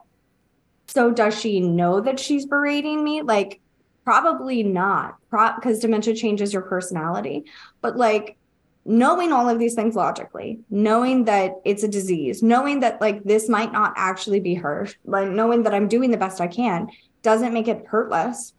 So 0.87 1.11
does 1.11 1.37
she 1.37 1.59
know 1.59 1.99
that 1.99 2.19
she's 2.19 2.45
berating 2.45 3.03
me? 3.03 3.23
Like, 3.23 3.59
probably 4.05 4.63
not. 4.63 5.17
Because 5.31 5.79
dementia 5.79 6.15
changes 6.15 6.53
your 6.53 6.61
personality. 6.61 7.45
But 7.81 7.97
like, 7.97 8.37
knowing 8.85 9.31
all 9.31 9.49
of 9.49 9.59
these 9.59 9.73
things 9.73 9.95
logically, 9.95 10.59
knowing 10.69 11.25
that 11.25 11.55
it's 11.65 11.83
a 11.83 11.87
disease, 11.87 12.41
knowing 12.41 12.79
that 12.81 12.99
like 12.99 13.23
this 13.23 13.49
might 13.49 13.71
not 13.71 13.93
actually 13.95 14.39
be 14.39 14.55
her, 14.55 14.87
like 15.05 15.29
knowing 15.29 15.63
that 15.63 15.73
I'm 15.73 15.87
doing 15.87 16.11
the 16.11 16.17
best 16.17 16.41
I 16.41 16.47
can, 16.47 16.89
doesn't 17.21 17.53
make 17.53 17.67
it 17.67 17.85
hurt 17.87 18.09
less. 18.09 18.53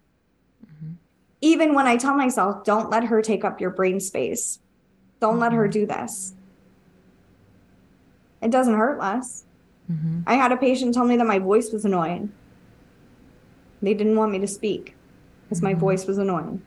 Mm-hmm. 0.64 0.92
Even 1.40 1.74
when 1.74 1.86
I 1.86 1.96
tell 1.96 2.16
myself, 2.16 2.64
don't 2.64 2.90
let 2.90 3.04
her 3.04 3.20
take 3.20 3.44
up 3.44 3.60
your 3.60 3.70
brain 3.70 3.98
space, 4.00 4.60
don't 5.20 5.38
let 5.38 5.52
her 5.52 5.64
mm-hmm. 5.64 5.72
do 5.72 5.86
this, 5.86 6.34
it 8.42 8.50
doesn't 8.50 8.74
hurt 8.74 8.98
less. 8.98 9.44
Mm-hmm. 9.90 10.22
I 10.26 10.34
had 10.34 10.52
a 10.52 10.56
patient 10.56 10.94
tell 10.94 11.04
me 11.04 11.16
that 11.16 11.26
my 11.26 11.38
voice 11.38 11.72
was 11.72 11.84
annoying. 11.84 12.32
They 13.80 13.94
didn't 13.94 14.16
want 14.16 14.32
me 14.32 14.38
to 14.40 14.46
speak 14.46 14.96
because 15.44 15.62
my 15.62 15.72
mm-hmm. 15.72 15.80
voice 15.80 16.06
was 16.06 16.18
annoying. 16.18 16.62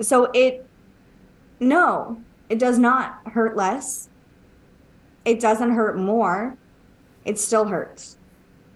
So 0.00 0.30
it, 0.34 0.66
no, 1.60 2.20
it 2.48 2.58
does 2.58 2.78
not 2.78 3.20
hurt 3.26 3.56
less. 3.56 4.08
It 5.24 5.40
doesn't 5.40 5.70
hurt 5.70 5.98
more. 5.98 6.56
It 7.24 7.38
still 7.38 7.66
hurts. 7.66 8.18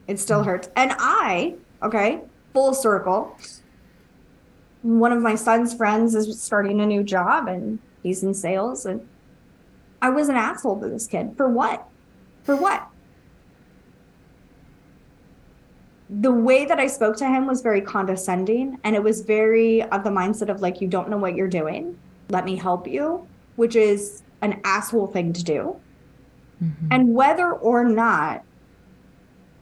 It 0.07 0.19
still 0.19 0.41
mm-hmm. 0.41 0.49
hurts. 0.49 0.71
And 0.77 0.95
I, 0.99 1.55
okay, 1.83 2.23
full 2.53 2.73
circle. 2.73 3.37
One 4.83 5.13
of 5.13 5.21
my 5.21 5.35
son's 5.35 5.75
friends 5.75 6.15
is 6.15 6.41
starting 6.41 6.81
a 6.81 6.87
new 6.87 7.03
job 7.03 7.49
and 7.49 7.79
he's 8.03 8.23
in 8.23 8.33
sales. 8.33 8.87
And 8.87 9.07
I 10.01 10.11
was 10.11 10.29
an 10.29 10.37
asshole 10.37 10.81
to 10.81 10.89
this 10.89 11.07
kid. 11.07 11.35
For 11.37 11.49
what? 11.49 11.87
For 12.45 12.57
what? 12.57 12.87
The 16.11 16.33
way 16.33 16.65
that 16.65 16.81
I 16.81 16.87
spoke 16.87 17.17
to 17.19 17.27
him 17.27 17.47
was 17.47 17.61
very 17.61 17.83
condescending 17.83 18.79
and 18.85 18.97
it 18.97 19.03
was 19.03 19.21
very 19.21 19.83
of 19.83 20.05
the 20.05 20.11
mindset 20.11 20.49
of 20.49 20.63
like, 20.63 20.81
you 20.81 20.89
don't 20.89 21.11
know 21.11 21.19
what 21.19 21.35
you're 21.35 21.49
doing. 21.49 21.99
Let 22.31 22.45
me 22.45 22.57
help 22.57 22.87
you, 22.87 23.27
which 23.57 23.77
is 23.77 24.23
an 24.41 24.61
asshole 24.65 25.09
thing 25.09 25.33
to 25.33 25.45
do. 25.45 25.77
Mm-hmm. 26.63 26.89
And 26.91 27.15
whether 27.15 27.53
or 27.53 27.85
not 27.85 28.43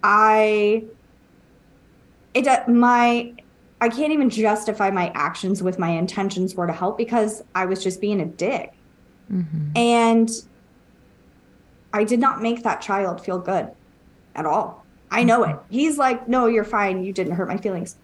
I 0.02 0.84
it 2.34 2.68
my 2.68 3.34
I 3.80 3.88
can't 3.88 4.12
even 4.12 4.30
justify 4.30 4.90
my 4.90 5.10
actions 5.14 5.62
with 5.62 5.78
my 5.78 5.90
intentions 5.90 6.54
were 6.54 6.66
to 6.66 6.72
help 6.72 6.96
because 6.96 7.42
I 7.54 7.66
was 7.66 7.82
just 7.82 8.00
being 8.00 8.20
a 8.20 8.24
dick. 8.24 8.75
Mm-hmm. 9.32 9.76
And 9.76 10.30
I 11.92 12.04
did 12.04 12.20
not 12.20 12.42
make 12.42 12.62
that 12.62 12.80
child 12.80 13.24
feel 13.24 13.38
good 13.38 13.70
at 14.34 14.46
all. 14.46 14.84
I 15.10 15.22
know 15.22 15.44
it. 15.44 15.48
Mm-hmm. 15.48 15.74
He's 15.74 15.98
like, 15.98 16.28
"No, 16.28 16.46
you're 16.46 16.64
fine. 16.64 17.04
You 17.04 17.12
didn't 17.12 17.34
hurt 17.34 17.48
my 17.48 17.56
feelings." 17.56 17.96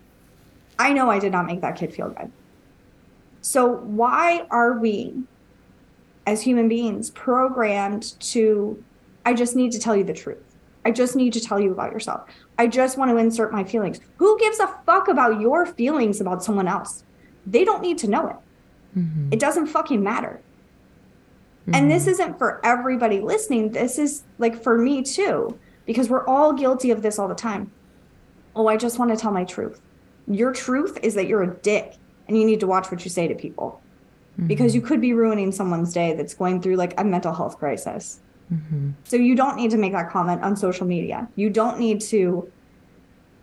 I 0.79 0.93
know 0.93 1.11
I 1.11 1.19
did 1.19 1.33
not 1.33 1.47
make 1.47 1.61
that 1.61 1.77
kid 1.77 1.95
feel 1.95 2.09
good. 2.09 2.33
So 3.41 3.67
why 3.67 4.47
are 4.51 4.79
we 4.79 5.23
as 6.27 6.43
human 6.43 6.69
beings 6.69 7.11
programmed 7.11 8.19
to 8.21 8.83
I 9.25 9.35
just 9.35 9.55
need 9.55 9.73
to 9.73 9.79
tell 9.79 9.95
you 9.95 10.05
the 10.05 10.13
truth. 10.13 10.43
I 10.85 10.91
just 10.91 11.15
need 11.15 11.33
to 11.35 11.41
tell 11.41 11.61
you 11.61 11.71
about 11.71 11.93
yourself. 11.93 12.29
I 12.59 12.67
just 12.67 12.99
want 12.99 13.11
to 13.11 13.17
insert 13.17 13.53
my 13.53 13.63
feelings. 13.63 14.01
Who 14.17 14.39
gives 14.39 14.59
a 14.59 14.67
fuck 14.85 15.09
about 15.09 15.41
your 15.41 15.65
feelings 15.65 16.21
about 16.21 16.43
someone 16.43 16.67
else? 16.67 17.05
They 17.47 17.65
don't 17.65 17.83
need 17.83 17.99
to 17.99 18.09
know 18.09 18.29
it. 18.29 18.99
Mm-hmm. 18.99 19.33
It 19.33 19.39
doesn't 19.39 19.69
fucking 19.69 20.03
matter. 20.03 20.41
And 21.73 21.91
this 21.91 22.03
mm-hmm. 22.03 22.11
isn't 22.11 22.39
for 22.39 22.61
everybody 22.65 23.21
listening. 23.21 23.71
This 23.71 23.99
is 23.99 24.25
like 24.39 24.61
for 24.63 24.77
me 24.77 25.03
too, 25.03 25.59
because 25.87 26.09
we're 26.09 26.27
all 26.27 26.53
guilty 26.53 26.91
of 26.91 27.03
this 27.03 27.19
all 27.19 27.29
the 27.29 27.35
time. 27.35 27.71
Oh, 28.57 28.67
I 28.67 28.77
just 28.77 28.99
want 28.99 29.11
to 29.13 29.17
tell 29.17 29.33
my 29.33 29.45
truth. 29.45 29.81
Your 30.27 30.53
truth 30.53 30.99
is 31.03 31.15
that 31.15 31.27
you're 31.27 31.43
a 31.43 31.55
dick 31.55 31.97
and 32.29 32.37
you 32.37 32.45
need 32.45 32.61
to 32.61 32.67
watch 32.67 32.91
what 32.91 33.05
you 33.05 33.11
say 33.11 33.29
to 33.29 33.35
people 33.35 33.81
because 34.47 34.73
mm-hmm. 34.73 34.77
you 34.77 34.87
could 34.87 35.01
be 35.01 35.13
ruining 35.13 35.53
someone's 35.53 35.93
day 35.93 36.15
that's 36.15 36.35
going 36.35 36.61
through 36.61 36.77
like 36.77 36.99
a 36.99 37.05
mental 37.05 37.33
health 37.33 37.59
crisis. 37.59 38.21
Mm-hmm. 38.53 38.91
So 39.05 39.17
you 39.17 39.35
don't 39.35 39.57
need 39.57 39.71
to 39.71 39.79
make 39.79 39.93
that 39.93 40.11
comment 40.11 40.43
on 40.43 40.57
social 40.57 40.87
media. 40.87 41.29
You 41.37 41.51
don't 41.51 41.79
need 41.79 42.01
to 42.03 42.51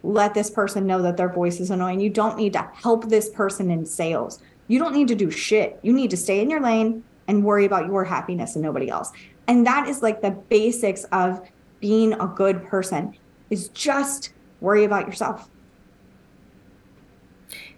let 0.04 0.34
this 0.34 0.50
person 0.50 0.88
know 0.88 1.02
that 1.02 1.17
their 1.17 1.30
voice 1.30 1.60
is 1.60 1.72
annoying. 1.72 2.00
You 2.00 2.10
don't 2.10 2.38
need 2.38 2.54
to 2.54 2.70
help 2.74 3.10
this 3.10 3.30
person 3.30 3.70
in 3.70 3.86
sales. 3.86 4.41
You 4.67 4.80
don't 4.80 4.93
need 4.93 5.08
to 5.10 5.15
do 5.15 5.30
shit. 5.30 5.80
You 5.82 5.93
need 5.93 6.10
to 6.12 6.17
stay 6.17 6.41
in 6.41 6.50
your 6.50 6.62
lane 6.62 7.04
and 7.30 7.46
worry 7.46 7.63
about 7.63 7.86
your 7.86 8.04
happiness 8.04 8.56
and 8.56 8.63
nobody 8.63 8.89
else. 8.89 9.12
And 9.48 9.65
that 9.68 9.88
is 9.88 10.02
like 10.02 10.22
the 10.22 10.32
basics 10.32 11.06
of 11.06 11.48
being 11.80 12.13
a 12.13 12.26
good 12.26 12.65
person 12.65 13.15
is 13.52 13.70
just 13.70 14.34
worry 14.60 14.84
about 14.84 15.06
yourself. 15.06 15.48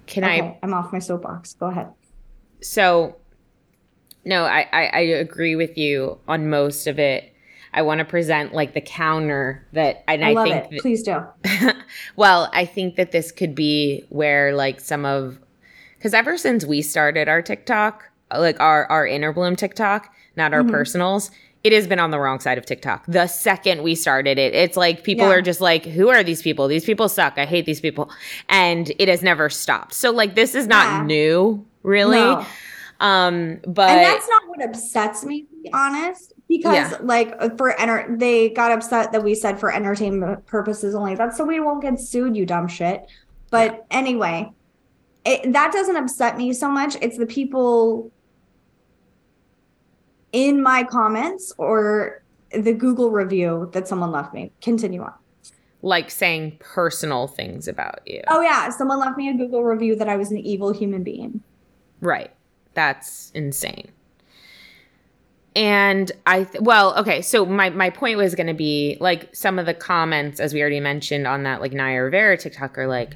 Can 0.07 0.23
Okay, 0.23 0.41
I 0.41 0.57
I'm 0.63 0.73
off 0.73 0.91
my 0.91 0.99
soapbox. 0.99 1.53
Go 1.53 1.67
ahead. 1.67 1.89
So, 2.61 3.17
no, 4.23 4.45
I, 4.45 4.67
I, 4.71 4.85
I 4.87 4.99
agree 4.99 5.55
with 5.55 5.77
you 5.77 6.17
on 6.27 6.49
most 6.49 6.87
of 6.87 6.97
it. 6.97 7.33
I 7.73 7.81
want 7.81 7.99
to 7.99 8.05
present 8.05 8.53
like 8.53 8.73
the 8.73 8.81
counter 8.81 9.67
that, 9.73 10.03
and 10.07 10.23
I, 10.23 10.29
I, 10.29 10.33
love 10.33 10.47
think, 10.47 10.65
it. 10.65 10.71
that- 10.71 10.81
Please 10.81 11.03
do. 11.03 11.23
well, 12.15 12.49
I 12.53 12.65
think 12.65 12.95
that 12.95 13.11
this 13.11 13.31
could 13.31 13.53
be 13.55 14.05
where 14.09 14.53
like 14.55 14.79
some 14.79 15.05
of, 15.05 15.39
because 15.97 16.13
ever 16.13 16.37
since 16.37 16.65
we 16.65 16.81
started 16.81 17.27
our 17.27 17.41
TikTok, 17.41 18.10
like 18.37 18.59
our 18.59 18.85
our 18.91 19.05
inner 19.07 19.33
bloom 19.33 19.55
TikTok, 19.55 20.13
not 20.35 20.53
our 20.53 20.63
personals, 20.63 21.31
it 21.63 21.73
has 21.73 21.85
been 21.87 21.99
on 21.99 22.11
the 22.11 22.19
wrong 22.19 22.39
side 22.39 22.57
of 22.57 22.65
TikTok. 22.65 23.05
The 23.07 23.27
second 23.27 23.83
we 23.83 23.93
started 23.95 24.37
it, 24.39 24.55
it's 24.55 24.77
like 24.77 25.03
people 25.03 25.27
Yeah. 25.27 25.33
are 25.35 25.41
just 25.41 25.61
like, 25.61 25.85
who 25.85 26.09
are 26.09 26.23
these 26.23 26.41
people? 26.41 26.67
These 26.67 26.85
people 26.85 27.07
suck. 27.09 27.37
I 27.37 27.45
hate 27.45 27.65
these 27.65 27.81
people, 27.81 28.09
and 28.49 28.91
it 28.97 29.07
has 29.07 29.21
never 29.21 29.49
stopped. 29.49 29.93
So 29.93 30.11
like 30.11 30.35
this 30.35 30.55
is 30.55 30.67
not 30.67 30.85
Yeah. 30.85 31.03
new, 31.03 31.65
really. 31.83 32.17
No. 32.19 32.45
Um, 32.99 33.57
but 33.65 33.89
and 33.89 33.99
that's 33.99 34.27
not 34.29 34.47
what 34.47 34.63
upsets 34.63 35.25
me, 35.25 35.41
to 35.41 35.47
be 35.63 35.69
honest. 35.73 36.33
Because 36.47 36.91
Yeah. 36.91 36.97
like 37.01 37.57
for 37.57 37.79
enter, 37.79 38.05
they 38.17 38.49
got 38.49 38.71
upset 38.71 39.11
that 39.11 39.23
we 39.23 39.33
said 39.35 39.59
for 39.59 39.73
entertainment 39.73 40.45
purposes 40.45 40.93
only. 40.93 41.15
That's 41.15 41.35
so 41.37 41.43
we 41.45 41.59
won't 41.59 41.81
get 41.81 41.99
sued, 41.99 42.35
you 42.35 42.45
dumb 42.45 42.67
shit. 42.67 43.07
But 43.49 43.85
anyway, 43.89 44.51
it, 45.25 45.51
that 45.53 45.71
doesn't 45.71 45.95
upset 45.95 46.37
me 46.37 46.53
so 46.53 46.69
much. 46.69 46.95
It's 47.01 47.17
the 47.17 47.25
people 47.25 48.11
in 50.31 50.61
my 50.61 50.83
comments 50.83 51.53
or 51.57 52.21
the 52.51 52.73
Google 52.73 53.11
review 53.11 53.69
that 53.73 53.87
someone 53.87 54.11
left 54.11 54.33
me. 54.33 54.51
Continue 54.61 55.01
on. 55.01 55.13
like 55.83 56.11
saying 56.11 56.57
personal 56.59 57.27
things 57.27 57.67
about 57.67 57.99
you. 58.05 58.21
Oh 58.27 58.41
yeah, 58.41 58.69
someone 58.69 58.99
left 58.99 59.17
me 59.17 59.29
a 59.29 59.33
Google 59.33 59.63
review 59.63 59.95
that 59.95 60.07
I 60.07 60.15
was 60.15 60.29
an 60.31 60.37
evil 60.37 60.71
human 60.73 61.01
being. 61.03 61.41
Right. 62.01 62.31
That's 62.75 63.31
insane. 63.33 63.91
And 65.55 66.11
I, 66.25 66.45
th- 66.45 66.61
well, 66.61 66.97
okay. 66.99 67.21
So 67.21 67.45
my, 67.45 67.69
my 67.71 67.89
point 67.89 68.17
was 68.17 68.35
going 68.35 68.47
to 68.47 68.53
be 68.53 68.95
like 69.01 69.35
some 69.35 69.59
of 69.59 69.65
the 69.65 69.73
comments, 69.73 70.39
as 70.39 70.53
we 70.53 70.61
already 70.61 70.79
mentioned 70.79 71.27
on 71.27 71.43
that, 71.43 71.59
like 71.61 71.73
Naya 71.73 72.03
Rivera 72.03 72.37
TikTok 72.37 72.77
are 72.77 72.87
like, 72.87 73.15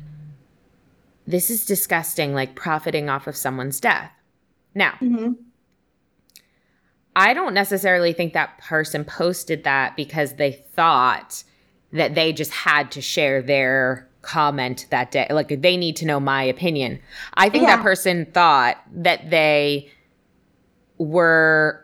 this 1.26 1.50
is 1.50 1.66
disgusting, 1.66 2.34
like 2.34 2.56
profiting 2.56 3.10
off 3.10 3.28
of 3.28 3.38
someone's 3.38 3.80
death. 3.80 4.12
Now, 4.74 4.94
Mhm. 5.02 5.36
I 7.16 7.34
don't 7.34 7.54
necessarily 7.54 8.12
think 8.14 8.34
that 8.34 8.58
person 8.60 9.06
posted 9.06 9.64
that 9.64 9.96
because 9.96 10.34
they 10.34 10.52
thought 10.74 11.44
that 11.94 12.14
they 12.16 12.34
just 12.34 12.52
had 12.52 12.92
to 12.92 13.02
share 13.02 13.42
their 13.42 14.08
comment 14.22 14.88
that 14.90 15.12
day. 15.12 15.28
Like 15.30 15.62
they 15.62 15.78
need 15.78 15.96
to 15.98 16.06
know 16.06 16.20
my 16.20 16.44
opinion. 16.44 17.00
I 17.36 17.48
think 17.50 17.64
Yeah. 17.64 17.78
that 17.78 17.84
person 17.84 18.26
thought 18.34 18.78
that 18.94 19.30
they 19.30 19.90
were 20.98 21.82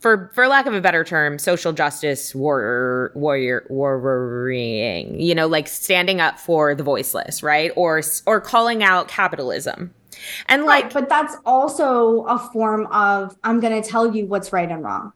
for 0.00 0.30
for 0.34 0.48
lack 0.48 0.64
of 0.66 0.72
a 0.74 0.80
better 0.80 1.04
term, 1.04 1.38
social 1.38 1.72
justice 1.72 2.34
warrior 2.34 3.12
warrior 3.14 3.66
warring, 3.68 5.20
you 5.20 5.34
know, 5.34 5.46
like 5.46 5.68
standing 5.68 6.20
up 6.20 6.38
for 6.38 6.74
the 6.74 6.82
voiceless, 6.82 7.42
right? 7.42 7.70
Or 7.76 8.00
or 8.26 8.40
calling 8.40 8.82
out 8.82 9.08
capitalism. 9.08 9.92
And 10.48 10.64
like 10.64 10.84
Right, 10.84 10.92
but 10.92 11.08
that's 11.08 11.36
also 11.44 12.24
a 12.24 12.38
form 12.38 12.86
of 12.86 13.36
I'm 13.44 13.60
going 13.60 13.80
to 13.80 13.88
tell 13.88 14.14
you 14.14 14.26
what's 14.26 14.52
right 14.52 14.70
and 14.70 14.82
wrong. 14.82 15.12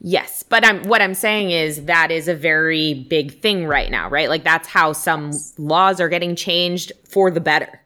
Yes, 0.00 0.42
but 0.42 0.64
I'm 0.64 0.84
what 0.84 1.00
I'm 1.00 1.14
saying 1.14 1.50
is 1.50 1.86
that 1.86 2.10
is 2.10 2.28
a 2.28 2.34
very 2.34 2.94
big 2.94 3.40
thing 3.40 3.66
right 3.66 3.90
now, 3.90 4.10
right? 4.10 4.28
Like 4.28 4.44
that's 4.44 4.68
how 4.68 4.92
some 4.92 5.32
laws 5.56 6.00
are 6.00 6.08
getting 6.08 6.36
changed 6.36 6.92
for 7.08 7.30
the 7.30 7.40
better. 7.40 7.80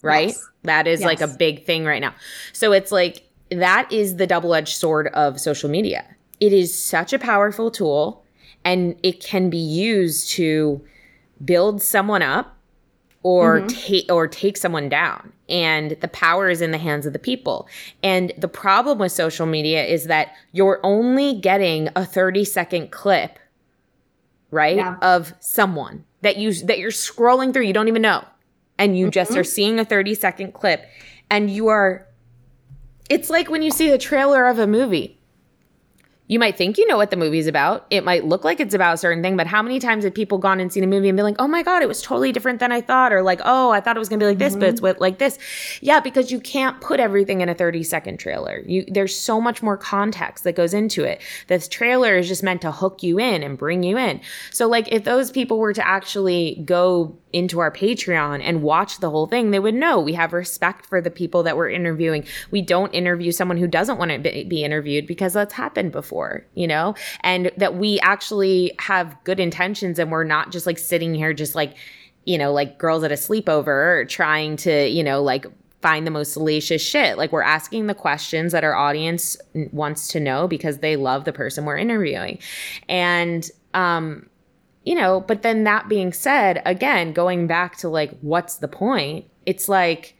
Right? 0.00 0.28
Yes. 0.28 0.48
That 0.62 0.86
is 0.86 1.02
like 1.02 1.20
a 1.20 1.26
big 1.26 1.64
thing 1.64 1.84
right 1.84 2.00
now. 2.00 2.14
So 2.52 2.72
it's 2.72 2.92
like 2.92 3.28
that 3.50 3.90
is 3.90 4.16
the 4.16 4.26
double-edged 4.26 4.76
sword 4.76 5.08
of 5.08 5.40
social 5.40 5.68
media. 5.68 6.04
It 6.38 6.52
is 6.52 6.80
such 6.80 7.12
a 7.12 7.18
powerful 7.18 7.70
tool 7.70 8.24
and 8.64 8.96
it 9.02 9.20
can 9.22 9.50
be 9.50 9.58
used 9.58 10.30
to 10.32 10.84
build 11.44 11.82
someone 11.82 12.22
up 12.22 12.57
or 13.22 13.60
mm-hmm. 13.60 13.66
take 13.68 14.12
or 14.12 14.28
take 14.28 14.56
someone 14.56 14.88
down 14.88 15.32
and 15.48 15.92
the 16.00 16.08
power 16.08 16.48
is 16.48 16.60
in 16.60 16.70
the 16.70 16.78
hands 16.78 17.06
of 17.06 17.12
the 17.12 17.18
people. 17.18 17.68
And 18.02 18.32
the 18.38 18.48
problem 18.48 18.98
with 18.98 19.12
social 19.12 19.46
media 19.46 19.84
is 19.84 20.04
that 20.04 20.34
you're 20.52 20.80
only 20.82 21.34
getting 21.40 21.88
a 21.96 22.04
30 22.04 22.44
second 22.44 22.90
clip 22.90 23.38
right 24.50 24.76
Yeah. 24.76 24.96
of 25.02 25.34
someone 25.40 26.04
that 26.22 26.36
you 26.36 26.52
that 26.64 26.78
you're 26.78 26.90
scrolling 26.90 27.52
through 27.52 27.64
you 27.64 27.72
don't 27.72 27.88
even 27.88 28.02
know 28.02 28.24
and 28.78 28.98
you 28.98 29.10
just 29.10 29.32
mm-hmm. 29.32 29.40
are 29.40 29.44
seeing 29.44 29.78
a 29.78 29.84
30 29.84 30.14
second 30.14 30.54
clip 30.54 30.86
and 31.30 31.50
you 31.50 31.68
are 31.68 32.06
it's 33.10 33.28
like 33.28 33.50
when 33.50 33.62
you 33.62 33.70
see 33.70 33.90
the 33.90 33.98
trailer 33.98 34.46
of 34.46 34.58
a 34.58 34.66
movie 34.66 35.17
you 36.28 36.38
might 36.38 36.56
think 36.56 36.78
you 36.78 36.86
know 36.86 36.96
what 36.96 37.10
the 37.10 37.16
movie's 37.16 37.46
about. 37.46 37.86
It 37.90 38.04
might 38.04 38.24
look 38.24 38.44
like 38.44 38.60
it's 38.60 38.74
about 38.74 38.94
a 38.94 38.96
certain 38.98 39.22
thing, 39.22 39.36
but 39.36 39.46
how 39.46 39.62
many 39.62 39.80
times 39.80 40.04
have 40.04 40.14
people 40.14 40.38
gone 40.38 40.60
and 40.60 40.72
seen 40.72 40.84
a 40.84 40.86
movie 40.86 41.08
and 41.08 41.16
been 41.16 41.24
like, 41.24 41.36
"Oh 41.38 41.48
my 41.48 41.62
god, 41.62 41.82
it 41.82 41.88
was 41.88 42.02
totally 42.02 42.32
different 42.32 42.60
than 42.60 42.70
I 42.70 42.82
thought," 42.82 43.12
or 43.12 43.22
like, 43.22 43.40
"Oh, 43.44 43.70
I 43.70 43.80
thought 43.80 43.96
it 43.96 43.98
was 43.98 44.08
going 44.08 44.20
to 44.20 44.24
be 44.24 44.28
like 44.28 44.38
this, 44.38 44.54
but 44.54 44.64
it's 44.64 44.76
mm-hmm. 44.76 44.84
with 44.84 45.00
like 45.00 45.18
this." 45.18 45.38
Yeah, 45.80 46.00
because 46.00 46.30
you 46.30 46.38
can't 46.38 46.80
put 46.80 47.00
everything 47.00 47.40
in 47.40 47.48
a 47.48 47.54
30-second 47.54 48.18
trailer. 48.18 48.62
You 48.66 48.84
there's 48.88 49.16
so 49.16 49.40
much 49.40 49.62
more 49.62 49.76
context 49.76 50.44
that 50.44 50.54
goes 50.54 50.74
into 50.74 51.02
it. 51.02 51.22
This 51.46 51.66
trailer 51.66 52.16
is 52.16 52.28
just 52.28 52.42
meant 52.42 52.60
to 52.62 52.72
hook 52.72 53.02
you 53.02 53.18
in 53.18 53.42
and 53.42 53.56
bring 53.56 53.82
you 53.82 53.96
in. 53.96 54.20
So 54.50 54.68
like 54.68 54.92
if 54.92 55.04
those 55.04 55.30
people 55.30 55.58
were 55.58 55.72
to 55.72 55.86
actually 55.86 56.62
go 56.64 57.16
into 57.32 57.58
our 57.58 57.70
Patreon 57.70 58.40
and 58.42 58.62
watch 58.62 58.98
the 58.98 59.10
whole 59.10 59.26
thing, 59.26 59.50
they 59.50 59.58
would 59.58 59.74
know 59.74 60.00
we 60.00 60.14
have 60.14 60.32
respect 60.32 60.86
for 60.86 61.00
the 61.00 61.10
people 61.10 61.42
that 61.42 61.56
we're 61.56 61.70
interviewing. 61.70 62.24
We 62.50 62.62
don't 62.62 62.92
interview 62.94 63.32
someone 63.32 63.58
who 63.58 63.66
doesn't 63.66 63.98
want 63.98 64.10
to 64.10 64.18
be, 64.18 64.64
interviewed 64.64 65.06
because 65.06 65.34
that's 65.34 65.54
happened 65.54 65.92
before, 65.92 66.44
you 66.54 66.66
know, 66.66 66.94
and 67.20 67.52
that 67.56 67.76
we 67.76 68.00
actually 68.00 68.72
have 68.80 69.16
good 69.24 69.38
intentions 69.38 69.98
and 69.98 70.10
we're 70.10 70.24
not 70.24 70.50
just 70.50 70.66
like 70.66 70.78
sitting 70.78 71.14
here 71.14 71.32
just 71.32 71.54
like, 71.54 71.76
you 72.24 72.36
know, 72.36 72.52
like 72.52 72.76
girls 72.78 73.04
at 73.04 73.12
a 73.12 73.14
sleepover 73.14 74.08
trying 74.08 74.56
to, 74.56 74.88
you 74.88 75.04
know, 75.04 75.22
like 75.22 75.46
find 75.80 76.06
the 76.06 76.10
most 76.10 76.32
salacious 76.32 76.82
shit. 76.82 77.16
Like 77.16 77.30
we're 77.30 77.42
asking 77.42 77.86
the 77.86 77.94
questions 77.94 78.52
that 78.52 78.64
our 78.64 78.74
audience 78.74 79.36
wants 79.72 80.08
to 80.08 80.20
know 80.20 80.48
because 80.48 80.78
they 80.78 80.96
love 80.96 81.24
the 81.24 81.32
person 81.32 81.64
we're 81.64 81.76
interviewing. 81.76 82.40
And, 82.88 83.48
um, 83.74 84.28
you 84.88 84.94
know, 84.94 85.20
but 85.20 85.42
then 85.42 85.64
that 85.64 85.86
being 85.86 86.14
said, 86.14 86.62
again, 86.64 87.12
going 87.12 87.46
back 87.46 87.76
to 87.76 87.90
like, 87.90 88.18
what's 88.22 88.54
the 88.54 88.68
point? 88.68 89.26
It's 89.44 89.68
like, 89.68 90.16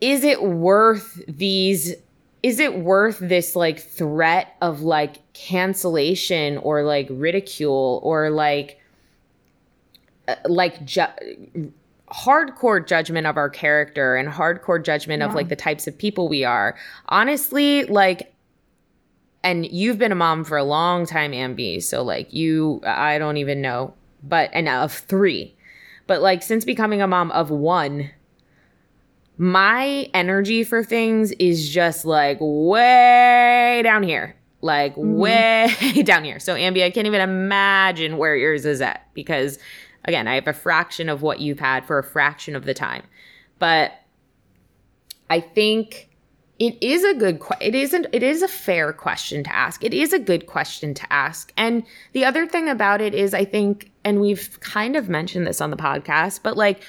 is 0.00 0.24
it 0.24 0.42
worth 0.42 1.22
these? 1.28 1.94
Is 2.42 2.58
it 2.58 2.80
worth 2.80 3.20
this 3.20 3.54
like 3.54 3.78
threat 3.78 4.56
of 4.60 4.80
like 4.80 5.32
cancellation 5.34 6.58
or 6.58 6.82
like 6.82 7.06
ridicule 7.08 8.00
or 8.02 8.28
like, 8.30 8.80
uh, 10.26 10.34
like, 10.46 10.84
ju- 10.84 11.70
hardcore 12.10 12.84
judgment 12.84 13.28
of 13.28 13.36
our 13.36 13.48
character 13.48 14.16
and 14.16 14.28
hardcore 14.28 14.84
judgment 14.84 15.22
of 15.22 15.32
like 15.32 15.48
the 15.48 15.54
types 15.54 15.86
of 15.86 15.96
people 15.96 16.28
we 16.28 16.42
are? 16.42 16.76
Honestly, 17.08 17.84
like, 17.84 18.34
and 19.46 19.64
you've 19.64 19.96
been 19.96 20.10
a 20.10 20.16
mom 20.16 20.42
for 20.42 20.58
a 20.58 20.64
long 20.64 21.06
time, 21.06 21.30
Ambi. 21.30 21.80
So 21.80 22.02
like 22.02 22.32
you, 22.32 22.80
I 22.84 23.16
don't 23.18 23.36
even 23.36 23.62
know, 23.62 23.94
but 24.24 24.50
and 24.52 24.68
of 24.68 24.92
three, 24.92 25.56
but 26.08 26.20
like 26.20 26.42
since 26.42 26.64
becoming 26.64 27.00
a 27.00 27.06
mom 27.06 27.30
of 27.30 27.48
one, 27.48 28.10
my 29.38 30.10
energy 30.12 30.64
for 30.64 30.82
things 30.82 31.30
is 31.32 31.70
just 31.70 32.04
like 32.04 32.38
way 32.40 33.82
down 33.84 34.02
here, 34.02 34.34
like 34.62 34.96
mm-hmm. 34.96 35.14
way 35.14 36.02
down 36.04 36.24
here. 36.24 36.40
So 36.40 36.56
Ambi, 36.56 36.82
I 36.82 36.90
can't 36.90 37.06
even 37.06 37.20
imagine 37.20 38.16
where 38.16 38.34
yours 38.34 38.66
is 38.66 38.80
at 38.80 39.06
because 39.14 39.60
again, 40.04 40.26
I 40.26 40.34
have 40.34 40.48
a 40.48 40.52
fraction 40.52 41.08
of 41.08 41.22
what 41.22 41.38
you've 41.38 41.60
had 41.60 41.86
for 41.86 42.00
a 42.00 42.04
fraction 42.04 42.56
of 42.56 42.64
the 42.64 42.74
time, 42.74 43.04
but 43.60 43.92
I 45.30 45.38
think 45.38 46.08
it 46.58 46.78
is 46.80 47.04
a 47.04 47.14
good 47.14 47.40
it 47.60 47.74
isn't 47.74 48.06
it 48.12 48.22
is 48.22 48.42
a 48.42 48.48
fair 48.48 48.92
question 48.92 49.44
to 49.44 49.54
ask. 49.54 49.84
It 49.84 49.92
is 49.92 50.12
a 50.12 50.18
good 50.18 50.46
question 50.46 50.94
to 50.94 51.12
ask. 51.12 51.52
And 51.56 51.84
the 52.12 52.24
other 52.24 52.46
thing 52.46 52.68
about 52.68 53.00
it 53.00 53.14
is 53.14 53.34
i 53.34 53.44
think 53.44 53.90
and 54.04 54.20
we've 54.20 54.58
kind 54.60 54.96
of 54.96 55.08
mentioned 55.08 55.46
this 55.46 55.60
on 55.60 55.70
the 55.70 55.76
podcast 55.76 56.40
but 56.42 56.56
like 56.56 56.82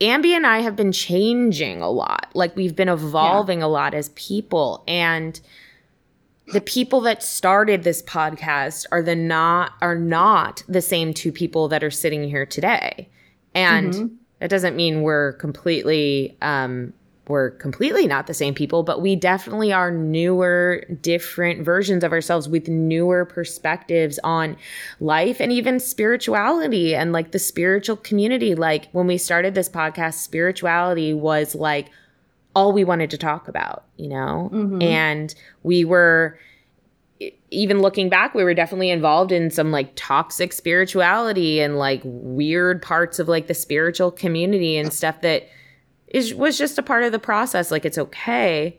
ambi 0.00 0.30
and 0.30 0.46
i 0.46 0.60
have 0.60 0.76
been 0.76 0.92
changing 0.92 1.82
a 1.82 1.90
lot. 1.90 2.30
Like 2.34 2.54
we've 2.56 2.76
been 2.76 2.88
evolving 2.88 3.62
a 3.62 3.68
lot 3.68 3.94
as 3.94 4.10
people. 4.10 4.84
And 4.86 5.40
the 6.52 6.60
people 6.60 7.00
that 7.02 7.22
started 7.22 7.82
this 7.82 8.02
podcast 8.02 8.86
are 8.90 9.02
the 9.02 9.16
not 9.16 9.72
are 9.82 9.98
not 9.98 10.62
the 10.68 10.80
same 10.80 11.12
two 11.12 11.32
people 11.32 11.68
that 11.68 11.82
are 11.84 11.90
sitting 11.90 12.28
here 12.28 12.46
today. 12.46 13.08
And 13.54 14.18
that 14.38 14.50
doesn't 14.50 14.76
mean 14.76 15.02
we're 15.02 15.32
completely 15.34 16.36
um 16.40 16.92
we're 17.28 17.50
completely 17.50 18.06
not 18.06 18.26
the 18.26 18.34
same 18.34 18.54
people 18.54 18.82
but 18.82 19.00
we 19.00 19.14
definitely 19.16 19.72
are 19.72 19.90
newer 19.90 20.84
different 21.00 21.64
versions 21.64 22.02
of 22.02 22.12
ourselves 22.12 22.48
with 22.48 22.68
newer 22.68 23.24
perspectives 23.24 24.18
on 24.24 24.56
life 25.00 25.40
and 25.40 25.52
even 25.52 25.78
spirituality 25.80 26.94
and 26.94 27.12
like 27.12 27.32
the 27.32 27.38
spiritual 27.38 27.96
community 27.96 28.54
like 28.54 28.88
when 28.92 29.06
we 29.06 29.18
started 29.18 29.54
this 29.54 29.68
podcast 29.68 30.14
spirituality 30.14 31.12
was 31.12 31.54
like 31.54 31.88
all 32.58 32.72
we 32.72 32.82
wanted 32.82 33.08
to 33.10 33.16
talk 33.16 33.46
about, 33.46 33.84
you 33.96 34.08
know? 34.08 34.50
Mm-hmm. 34.52 34.82
And 34.82 35.34
we 35.62 35.84
were 35.84 36.38
even 37.50 37.80
looking 37.80 38.08
back, 38.08 38.34
we 38.34 38.42
were 38.42 38.54
definitely 38.54 38.90
involved 38.90 39.30
in 39.30 39.50
some 39.50 39.70
like 39.70 39.92
toxic 39.94 40.52
spirituality 40.52 41.60
and 41.60 41.78
like 41.78 42.00
weird 42.04 42.82
parts 42.82 43.20
of 43.20 43.28
like 43.28 43.46
the 43.46 43.54
spiritual 43.54 44.10
community 44.10 44.76
and 44.76 44.92
stuff 44.92 45.20
that 45.20 45.48
is 46.10 46.34
was 46.34 46.58
just 46.58 46.78
a 46.78 46.82
part 46.82 47.04
of 47.04 47.12
the 47.12 47.18
process. 47.18 47.70
Like 47.70 47.84
it's 47.84 47.98
okay. 47.98 48.78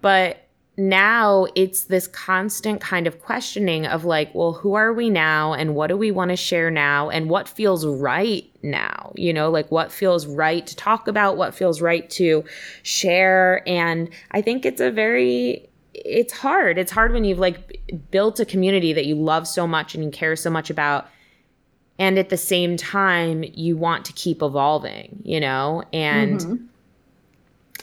But 0.00 0.46
now 0.76 1.46
it's 1.54 1.84
this 1.84 2.06
constant 2.06 2.80
kind 2.80 3.06
of 3.06 3.20
questioning 3.20 3.86
of 3.86 4.04
like, 4.04 4.34
well, 4.34 4.52
who 4.54 4.74
are 4.74 4.94
we 4.94 5.10
now 5.10 5.52
and 5.52 5.74
what 5.74 5.88
do 5.88 5.96
we 5.96 6.10
want 6.10 6.30
to 6.30 6.36
share 6.36 6.70
now 6.70 7.10
and 7.10 7.28
what 7.28 7.48
feels 7.48 7.84
right 7.86 8.50
now? 8.62 9.12
You 9.14 9.32
know, 9.32 9.50
like 9.50 9.70
what 9.70 9.92
feels 9.92 10.26
right 10.26 10.66
to 10.66 10.76
talk 10.76 11.06
about, 11.06 11.36
what 11.36 11.54
feels 11.54 11.82
right 11.82 12.08
to 12.10 12.44
share. 12.82 13.62
And 13.68 14.08
I 14.30 14.40
think 14.40 14.64
it's 14.64 14.80
a 14.80 14.90
very 14.90 15.68
it's 15.92 16.32
hard. 16.32 16.78
It's 16.78 16.92
hard 16.92 17.12
when 17.12 17.24
you've 17.24 17.38
like 17.38 17.82
built 18.10 18.40
a 18.40 18.46
community 18.46 18.92
that 18.92 19.04
you 19.04 19.16
love 19.16 19.46
so 19.46 19.66
much 19.66 19.94
and 19.94 20.02
you 20.02 20.10
care 20.10 20.36
so 20.36 20.48
much 20.48 20.70
about 20.70 21.08
and 22.00 22.18
at 22.18 22.30
the 22.30 22.36
same 22.36 22.78
time 22.78 23.44
you 23.52 23.76
want 23.76 24.06
to 24.06 24.12
keep 24.14 24.42
evolving, 24.42 25.20
you 25.22 25.38
know? 25.38 25.84
And 25.92 26.70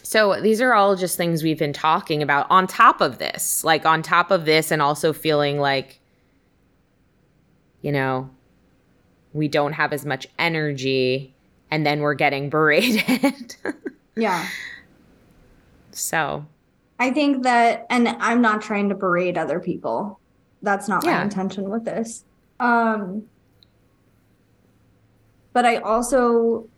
so 0.01 0.41
these 0.41 0.59
are 0.59 0.73
all 0.73 0.95
just 0.95 1.15
things 1.15 1.43
we've 1.43 1.59
been 1.59 1.71
talking 1.71 2.23
about 2.23 2.47
on 2.49 2.65
top 2.65 2.99
of 2.99 3.19
this, 3.19 3.63
like 3.63 3.85
on 3.85 4.01
top 4.01 4.31
of 4.31 4.45
this, 4.45 4.71
and 4.71 4.81
also 4.81 5.13
feeling 5.13 5.59
like, 5.59 5.99
you 7.83 7.91
know, 7.91 8.31
we 9.33 9.47
don't 9.47 9.73
have 9.73 9.93
as 9.93 10.03
much 10.03 10.25
energy 10.39 11.35
and 11.69 11.85
then 11.85 11.99
we're 11.99 12.15
getting 12.15 12.49
berated. 12.57 13.55
Yeah. 14.15 14.47
so, 15.91 16.43
I 16.97 17.11
think 17.11 17.43
that, 17.43 17.85
and 17.91 18.07
I'm 18.07 18.41
not 18.41 18.63
trying 18.63 18.89
to 18.89 18.95
berate 18.95 19.37
other 19.37 19.59
people. 19.59 20.19
That's 20.63 20.87
not 20.87 21.05
my 21.05 21.21
intention 21.21 21.69
with 21.69 21.85
this. 21.85 22.23
Um, 22.59 23.27
but 25.57 25.65
I 25.65 25.77
also, 25.77 26.69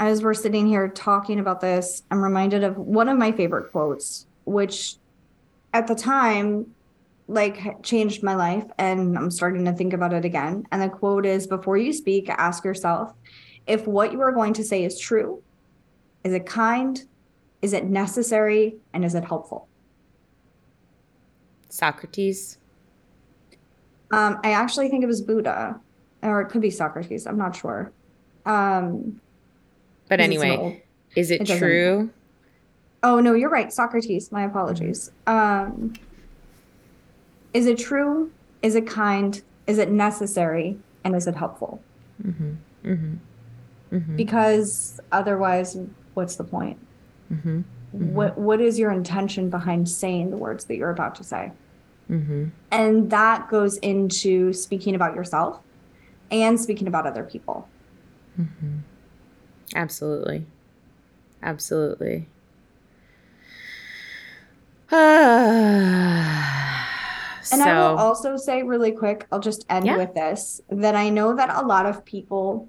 as 0.00 0.24
we're 0.24 0.34
sitting 0.34 0.66
here 0.66 0.88
talking 0.88 1.38
about 1.38 1.60
this, 1.60 2.02
I'm 2.10 2.20
reminded 2.20 2.64
of 2.64 2.76
one 2.76 3.08
of 3.08 3.16
my 3.16 3.30
favorite 3.30 3.70
quotes, 3.70 4.26
which 4.44 4.96
at 5.72 5.86
the 5.86 5.94
time, 5.94 6.74
like 7.28 7.80
changed 7.84 8.24
my 8.24 8.34
life. 8.34 8.64
And 8.76 9.16
I'm 9.16 9.30
starting 9.30 9.64
to 9.66 9.72
think 9.72 9.92
about 9.92 10.12
it 10.12 10.24
again. 10.24 10.66
And 10.72 10.82
the 10.82 10.88
quote 10.88 11.24
is 11.24 11.46
Before 11.46 11.76
you 11.76 11.92
speak, 11.92 12.28
ask 12.28 12.64
yourself 12.64 13.12
if 13.68 13.86
what 13.86 14.10
you 14.10 14.20
are 14.20 14.32
going 14.32 14.52
to 14.54 14.64
say 14.64 14.82
is 14.82 14.98
true. 14.98 15.40
Is 16.24 16.32
it 16.32 16.44
kind? 16.44 17.04
Is 17.62 17.72
it 17.72 17.84
necessary? 17.84 18.78
And 18.92 19.04
is 19.04 19.14
it 19.14 19.24
helpful? 19.24 19.68
Socrates. 21.68 22.58
Um, 24.10 24.40
I 24.42 24.50
actually 24.50 24.88
think 24.88 25.04
it 25.04 25.06
was 25.06 25.22
Buddha, 25.22 25.78
or 26.24 26.40
it 26.40 26.48
could 26.48 26.62
be 26.62 26.70
Socrates. 26.70 27.28
I'm 27.28 27.38
not 27.38 27.54
sure. 27.54 27.92
Um, 28.46 29.20
But 30.08 30.18
'cause 30.20 30.28
it's 30.28 30.42
an 30.42 30.50
anyway, 30.50 30.82
is 31.16 31.30
it, 31.30 31.40
it 31.42 31.46
doesn't- 31.46 31.58
true? 31.58 32.10
oh 33.02 33.20
no, 33.20 33.34
you're 33.34 33.50
right, 33.50 33.72
Socrates. 33.72 34.30
My 34.32 34.42
apologies. 34.44 35.10
Um, 35.26 35.94
is 37.52 37.66
it 37.66 37.78
true? 37.78 38.30
Is 38.62 38.74
it 38.74 38.86
kind? 38.86 39.40
Is 39.66 39.78
it 39.78 39.90
necessary? 39.90 40.78
And 41.04 41.14
is 41.14 41.26
it 41.26 41.36
helpful? 41.36 41.80
Mm-hmm. 42.22 42.52
Mm-hmm. 43.92 44.16
Because 44.16 45.00
otherwise, 45.12 45.76
what's 46.14 46.36
the 46.36 46.44
point? 46.44 46.78
Mm-hmm. 47.32 47.60
What 47.92 48.36
What 48.38 48.60
is 48.60 48.78
your 48.78 48.90
intention 48.90 49.50
behind 49.50 49.88
saying 49.88 50.30
the 50.30 50.36
words 50.36 50.64
that 50.66 50.76
you're 50.76 50.90
about 50.90 51.14
to 51.16 51.24
say? 51.24 51.52
Mm-hmm. 52.10 52.46
And 52.70 53.10
that 53.10 53.48
goes 53.48 53.76
into 53.78 54.52
speaking 54.52 54.94
about 54.94 55.14
yourself 55.14 55.60
and 56.30 56.58
speaking 56.60 56.88
about 56.88 57.06
other 57.06 57.22
people. 57.22 57.68
Mm-hmm. 58.38 58.78
Absolutely. 59.74 60.46
Absolutely. 61.42 62.28
and 64.90 66.24
so, 67.42 67.62
I 67.62 67.90
will 67.90 67.98
also 67.98 68.36
say 68.36 68.62
really 68.62 68.92
quick, 68.92 69.26
I'll 69.32 69.40
just 69.40 69.64
end 69.68 69.86
yeah. 69.86 69.96
with 69.96 70.14
this 70.14 70.60
that 70.68 70.94
I 70.94 71.08
know 71.08 71.34
that 71.34 71.50
a 71.50 71.66
lot 71.66 71.86
of 71.86 72.04
people 72.04 72.68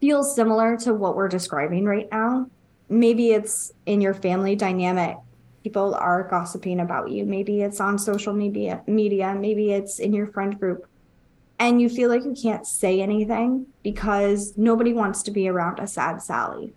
feel 0.00 0.22
similar 0.22 0.76
to 0.78 0.94
what 0.94 1.16
we're 1.16 1.28
describing 1.28 1.84
right 1.84 2.08
now. 2.10 2.46
Maybe 2.88 3.32
it's 3.32 3.72
in 3.86 4.00
your 4.00 4.14
family 4.14 4.56
dynamic. 4.56 5.16
People 5.62 5.94
are 5.94 6.26
gossiping 6.28 6.80
about 6.80 7.10
you. 7.10 7.24
Maybe 7.24 7.62
it's 7.62 7.80
on 7.80 7.98
social 7.98 8.32
media 8.32 8.82
media, 8.86 9.34
maybe 9.34 9.72
it's 9.72 9.98
in 9.98 10.12
your 10.12 10.26
friend 10.28 10.58
group. 10.58 10.89
And 11.60 11.80
you 11.80 11.88
feel 11.88 12.08
like 12.08 12.24
you 12.24 12.34
can't 12.34 12.66
say 12.66 13.00
anything 13.00 13.66
because 13.84 14.54
nobody 14.56 14.92
wants 14.92 15.22
to 15.24 15.30
be 15.30 15.46
around 15.46 15.78
a 15.78 15.86
sad 15.86 16.22
Sally 16.22 16.72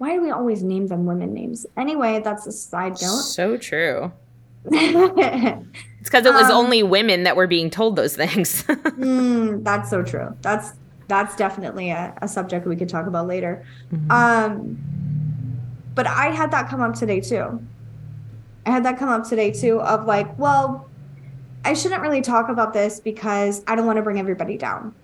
why 0.00 0.14
do 0.14 0.22
we 0.22 0.30
always 0.30 0.62
name 0.62 0.86
them 0.86 1.04
women 1.04 1.34
names? 1.34 1.66
Anyway, 1.76 2.22
that's 2.24 2.46
a 2.46 2.52
side 2.52 2.92
note. 3.02 3.20
So 3.20 3.58
true. 3.58 4.10
it's 4.64 5.68
because 6.02 6.24
it 6.24 6.32
was 6.32 6.46
um, 6.46 6.52
only 6.52 6.82
women 6.82 7.24
that 7.24 7.36
were 7.36 7.46
being 7.46 7.68
told 7.68 7.96
those 7.96 8.16
things. 8.16 8.62
mm, 8.66 9.62
that's 9.62 9.90
so 9.90 10.02
true. 10.02 10.34
That's 10.40 10.72
that's 11.06 11.36
definitely 11.36 11.90
a, 11.90 12.14
a 12.22 12.28
subject 12.28 12.66
we 12.66 12.76
could 12.76 12.88
talk 12.88 13.06
about 13.06 13.26
later. 13.26 13.62
Mm-hmm. 13.92 14.10
Um, 14.10 14.78
but 15.94 16.06
I 16.06 16.28
had 16.28 16.50
that 16.52 16.70
come 16.70 16.80
up 16.80 16.94
today 16.94 17.20
too. 17.20 17.62
I 18.64 18.70
had 18.70 18.86
that 18.86 18.98
come 18.98 19.10
up 19.10 19.28
today 19.28 19.50
too 19.50 19.82
of 19.82 20.06
like, 20.06 20.38
well, 20.38 20.88
I 21.64 21.74
shouldn't 21.74 22.02
really 22.02 22.22
talk 22.22 22.48
about 22.48 22.72
this 22.72 23.00
because 23.00 23.62
I 23.66 23.74
don't 23.74 23.86
want 23.86 23.96
to 23.96 24.02
bring 24.02 24.18
everybody 24.18 24.56
down. 24.56 24.94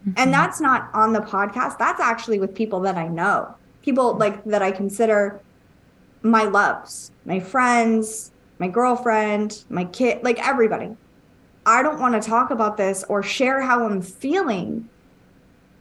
Mm-hmm. 0.00 0.12
And 0.16 0.32
that's 0.32 0.60
not 0.60 0.90
on 0.94 1.12
the 1.12 1.20
podcast. 1.20 1.78
That's 1.78 2.00
actually 2.00 2.38
with 2.38 2.54
people 2.54 2.80
that 2.80 2.96
I 2.96 3.08
know 3.08 3.54
people 3.84 4.16
like 4.16 4.42
that 4.44 4.62
I 4.62 4.70
consider 4.70 5.40
my 6.22 6.44
loves, 6.44 7.12
my 7.26 7.38
friends, 7.38 8.32
my 8.58 8.66
girlfriend, 8.66 9.64
my 9.68 9.84
kid, 9.84 10.24
like 10.24 10.44
everybody. 10.44 10.96
I 11.66 11.82
don't 11.82 12.00
want 12.00 12.20
to 12.20 12.26
talk 12.26 12.50
about 12.50 12.76
this 12.76 13.04
or 13.08 13.22
share 13.22 13.60
how 13.60 13.84
I'm 13.84 14.00
feeling 14.00 14.88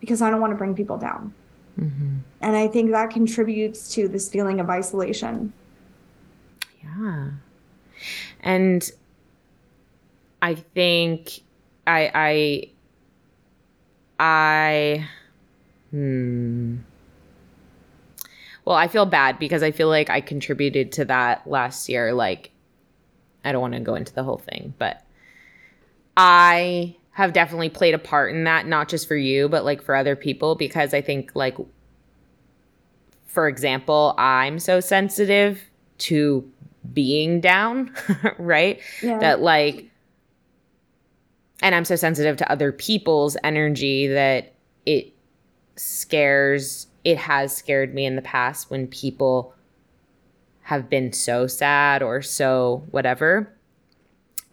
because 0.02 0.22
I 0.22 0.30
don't 0.30 0.41
want 0.41 0.52
to 0.52 0.58
bring 0.58 0.76
people 0.76 0.98
down. 0.98 1.34
Mm-hmm. 1.80 2.17
And 2.41 2.56
I 2.56 2.67
think 2.67 2.91
that 2.91 3.10
contributes 3.10 3.93
to 3.96 4.08
this 4.08 4.30
feeling 4.30 4.60
of 4.60 4.69
isolation. 4.69 5.54
Yeah. 6.84 7.32
And 8.41 8.91
I 10.43 10.56
think 10.56 11.39
I, 11.88 12.71
I, 14.19 14.19
I, 14.19 15.08
hmm 15.89 16.75
well, 18.65 18.75
I 18.75 18.89
feel 18.89 19.06
bad 19.06 19.39
because 19.39 19.63
I 19.63 19.71
feel 19.71 19.88
like 19.88 20.10
I 20.10 20.19
contributed 20.19 20.91
to 20.93 21.06
that 21.06 21.47
last 21.47 21.88
year. 21.88 22.13
Like, 22.13 22.51
I 23.45 23.53
don't 23.53 23.62
want 23.62 23.73
to 23.73 23.79
go 23.79 23.95
into 23.95 24.13
the 24.13 24.23
whole 24.23 24.38
thing, 24.38 24.73
but 24.77 25.01
I 26.17 26.97
have 27.12 27.32
definitely 27.32 27.69
played 27.69 27.93
a 27.93 27.99
part 27.99 28.34
in 28.34 28.43
that, 28.43 28.67
not 28.67 28.89
just 28.89 29.08
for 29.08 29.15
you, 29.15 29.47
but 29.47 29.63
like 29.63 29.82
for 29.82 29.95
other 29.95 30.17
people, 30.17 30.56
because 30.56 30.93
I 30.93 31.01
think, 31.01 31.32
like, 31.36 31.58
for 33.25 33.47
example, 33.47 34.13
I'm 34.17 34.60
so 34.60 34.82
sensitive 34.82 35.62
to 35.99 36.49
being 36.93 37.39
down, 37.39 37.93
right? 38.38 38.82
Yeah. 39.01 39.19
That, 39.19 39.41
like, 39.41 39.89
and 41.63 41.73
I'm 41.73 41.86
so 41.86 41.95
sensitive 41.95 42.38
to 42.38 42.52
other 42.52 42.71
people's 42.71 43.36
energy 43.43 44.06
that 44.08 44.54
it 44.86 45.13
scares 45.76 46.88
it 47.04 47.17
has 47.17 47.56
scared 47.56 47.93
me 47.93 48.06
in 48.06 48.15
the 48.15 48.21
past 48.21 48.69
when 48.69 48.88
people 48.88 49.54
have 50.62 50.89
been 50.89 51.12
so 51.12 51.47
sad 51.47 52.02
or 52.02 52.21
so 52.21 52.86
whatever. 52.91 53.52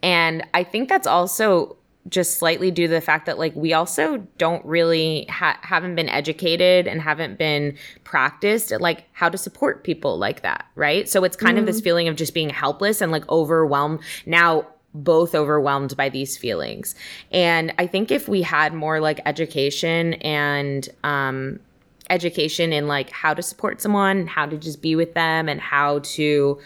And 0.03 0.43
I 0.53 0.63
think 0.63 0.89
that's 0.89 1.07
also 1.07 1.77
just 2.09 2.37
slightly 2.37 2.71
due 2.71 2.87
to 2.87 2.93
the 2.93 2.99
fact 2.99 3.27
that 3.27 3.37
like 3.37 3.55
we 3.55 3.73
also 3.73 4.17
don't 4.37 4.65
really 4.65 5.25
ha- 5.29 5.59
haven't 5.61 5.95
been 5.95 6.09
educated 6.09 6.87
and 6.87 7.01
haven't 7.01 7.37
been 7.37 7.77
practiced 8.03 8.71
at 8.71 8.81
like 8.81 9.05
how 9.13 9.29
to 9.29 9.37
support 9.37 9.83
people 9.83 10.17
like 10.17 10.41
that, 10.41 10.65
right? 10.75 11.07
So 11.07 11.23
it's 11.23 11.37
kind 11.37 11.55
mm-hmm. 11.55 11.59
of 11.59 11.65
this 11.67 11.77
mm-hmm. 11.77 11.83
feeling 11.83 12.07
of 12.07 12.15
just 12.15 12.33
being 12.33 12.49
helpless 12.49 13.01
and 13.01 13.11
like 13.11 13.29
overwhelmed. 13.29 13.99
Now 14.25 14.67
both 14.93 15.33
overwhelmed 15.33 15.95
by 15.95 16.09
these 16.09 16.37
feelings. 16.37 16.95
And 17.31 17.73
I 17.77 17.87
think 17.87 18.11
if 18.11 18.27
we 18.27 18.41
had 18.41 18.73
more 18.73 18.99
like 18.99 19.21
education 19.25 20.13
and 20.15 20.87
um 21.03 21.59
education 22.09 22.73
in 22.73 22.87
like 22.87 23.09
how 23.09 23.33
to 23.33 23.41
support 23.41 23.81
someone, 23.81 24.27
how 24.27 24.45
to 24.45 24.57
just 24.57 24.81
be 24.81 24.95
with 24.95 25.13
them, 25.13 25.47
and 25.47 25.59
how 25.61 25.99
to 25.99 26.59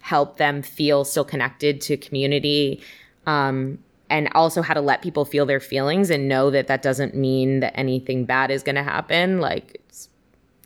help 0.00 0.36
them 0.36 0.62
feel 0.62 1.04
still 1.04 1.24
connected 1.24 1.80
to 1.82 1.96
community. 1.96 2.80
Um, 3.26 3.78
and 4.08 4.28
also 4.34 4.60
how 4.60 4.74
to 4.74 4.80
let 4.80 5.00
people 5.00 5.24
feel 5.24 5.46
their 5.46 5.60
feelings 5.60 6.10
and 6.10 6.28
know 6.28 6.50
that 6.50 6.66
that 6.66 6.82
doesn't 6.82 7.14
mean 7.14 7.60
that 7.60 7.72
anything 7.76 8.26
bad 8.26 8.50
is 8.50 8.62
going 8.62 8.74
to 8.74 8.82
happen. 8.82 9.40
Like 9.40 9.80
it's, 9.86 10.08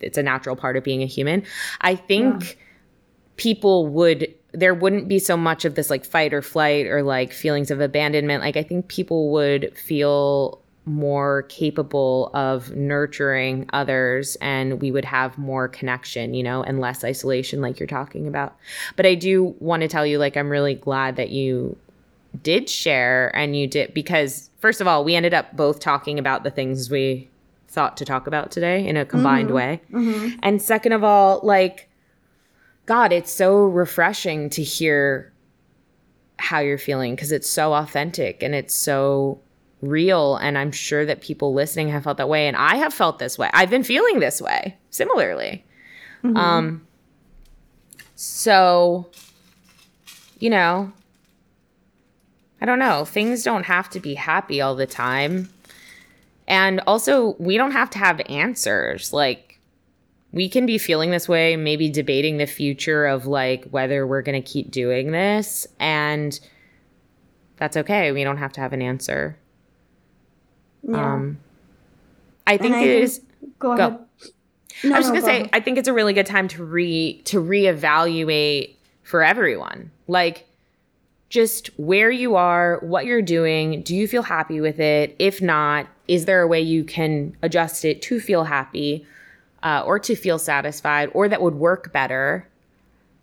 it's 0.01 0.17
a 0.17 0.23
natural 0.23 0.55
part 0.55 0.75
of 0.75 0.83
being 0.83 1.01
a 1.01 1.05
human. 1.05 1.43
I 1.79 1.95
think 1.95 2.43
yeah. 2.43 2.49
People 3.37 3.87
would 3.87 4.33
there 4.53 4.73
wouldn't 4.73 5.07
be 5.07 5.19
so 5.19 5.37
much 5.37 5.65
of 5.65 5.75
this 5.75 5.89
like 5.89 6.03
fight 6.03 6.33
or 6.33 6.41
flight 6.41 6.87
or 6.87 7.03
like 7.03 7.31
feelings 7.31 7.69
of 7.69 7.79
abandonment. 7.79 8.41
Like 8.41 8.57
I 8.57 8.63
think 8.63 8.87
people 8.87 9.31
would 9.31 9.77
feel 9.77 10.59
more 10.85 11.43
capable 11.43 12.31
of 12.33 12.73
nurturing 12.75 13.69
others 13.73 14.37
and 14.37 14.81
we 14.81 14.89
would 14.89 15.05
have 15.05 15.37
more 15.37 15.67
connection, 15.67 16.33
you 16.33 16.41
know, 16.41 16.63
and 16.63 16.79
less 16.79 17.03
isolation 17.03 17.61
like 17.61 17.79
you're 17.79 17.87
talking 17.87 18.27
about. 18.27 18.55
But 18.95 19.05
I 19.05 19.13
do 19.13 19.55
want 19.59 19.81
to 19.81 19.87
tell 19.87 20.05
you 20.05 20.17
like 20.17 20.37
I'm 20.37 20.49
really 20.49 20.75
glad 20.75 21.17
that 21.17 21.29
you 21.29 21.77
did 22.41 22.69
share 22.69 23.35
and 23.35 23.55
you 23.55 23.67
did 23.67 23.93
because 23.93 24.49
first 24.59 24.81
of 24.81 24.87
all, 24.87 25.03
we 25.03 25.15
ended 25.15 25.33
up 25.33 25.55
both 25.55 25.79
talking 25.79 26.17
about 26.17 26.43
the 26.43 26.51
things 26.51 26.89
we 26.89 27.29
thought 27.67 27.97
to 27.97 28.05
talk 28.05 28.25
about 28.25 28.49
today 28.49 28.87
in 28.87 28.95
a 28.95 29.05
combined 29.05 29.49
mm-hmm. 29.49 29.55
way. 29.55 29.81
Mm-hmm. 29.91 30.39
And 30.41 30.61
second 30.61 30.93
of 30.93 31.03
all, 31.03 31.41
like 31.43 31.86
god, 32.87 33.13
it's 33.13 33.31
so 33.31 33.65
refreshing 33.65 34.49
to 34.49 34.63
hear 34.63 35.31
how 36.39 36.59
you're 36.59 36.77
feeling 36.77 37.15
because 37.15 37.31
it's 37.31 37.49
so 37.49 37.73
authentic 37.73 38.41
and 38.41 38.55
it's 38.55 38.75
so 38.75 39.39
real 39.81 40.35
and 40.37 40.57
i'm 40.57 40.71
sure 40.71 41.05
that 41.05 41.21
people 41.21 41.53
listening 41.53 41.89
have 41.89 42.03
felt 42.03 42.17
that 42.17 42.29
way 42.29 42.47
and 42.47 42.57
i 42.57 42.75
have 42.75 42.93
felt 42.93 43.19
this 43.19 43.37
way. 43.37 43.49
I've 43.53 43.69
been 43.69 43.83
feeling 43.83 44.19
this 44.19 44.41
way 44.41 44.75
similarly. 44.89 45.63
Mm-hmm. 46.23 46.37
um 46.37 46.87
so 48.15 49.09
you 50.39 50.49
know 50.49 50.91
i 52.61 52.65
don't 52.65 52.79
know. 52.79 53.05
Things 53.05 53.43
don't 53.43 53.65
have 53.65 53.89
to 53.91 53.99
be 53.99 54.15
happy 54.15 54.61
all 54.61 54.75
the 54.75 54.87
time. 54.87 55.49
And 56.47 56.79
also 56.87 57.35
we 57.37 57.57
don't 57.57 57.71
have 57.71 57.89
to 57.91 57.99
have 57.99 58.21
answers. 58.29 59.13
Like 59.13 59.46
we 60.31 60.49
can 60.49 60.65
be 60.65 60.77
feeling 60.77 61.11
this 61.11 61.27
way 61.27 61.55
maybe 61.55 61.89
debating 61.89 62.37
the 62.37 62.45
future 62.45 63.05
of 63.05 63.25
like 63.25 63.65
whether 63.65 64.05
we're 64.05 64.21
going 64.21 64.41
to 64.41 64.47
keep 64.47 64.71
doing 64.71 65.11
this 65.11 65.67
and 65.79 66.39
that's 67.57 67.77
okay 67.77 68.11
we 68.11 68.23
don't 68.23 68.37
have 68.37 68.51
to 68.53 68.61
have 68.61 68.73
an 68.73 68.81
answer 68.81 69.37
yeah. 70.87 71.13
Um, 71.13 71.39
I 72.45 72.57
think 72.57 72.75
I 72.75 72.83
it 72.83 73.01
is. 73.01 73.21
Go 73.59 73.73
ahead. 73.73 73.99
No, 74.83 74.95
I 74.95 74.99
was 74.99 75.07
just 75.07 75.13
no, 75.13 75.21
gonna 75.21 75.21
go 75.21 75.45
say. 75.45 75.49
I 75.53 75.59
think 75.59 75.77
it's 75.77 75.87
a 75.87 75.93
really 75.93 76.13
good 76.13 76.25
time 76.25 76.47
to 76.49 76.63
re 76.63 77.21
to 77.25 77.41
reevaluate 77.41 78.75
for 79.03 79.23
everyone. 79.23 79.91
Like, 80.07 80.47
just 81.29 81.67
where 81.77 82.11
you 82.11 82.35
are, 82.35 82.79
what 82.79 83.05
you're 83.05 83.21
doing. 83.21 83.81
Do 83.83 83.95
you 83.95 84.07
feel 84.07 84.23
happy 84.23 84.61
with 84.61 84.79
it? 84.79 85.15
If 85.19 85.41
not, 85.41 85.87
is 86.07 86.25
there 86.25 86.41
a 86.41 86.47
way 86.47 86.61
you 86.61 86.83
can 86.83 87.35
adjust 87.41 87.83
it 87.83 88.01
to 88.03 88.19
feel 88.19 88.45
happy, 88.45 89.05
uh, 89.63 89.83
or 89.85 89.99
to 89.99 90.15
feel 90.15 90.39
satisfied, 90.39 91.09
or 91.13 91.27
that 91.27 91.41
would 91.41 91.55
work 91.55 91.91
better? 91.91 92.47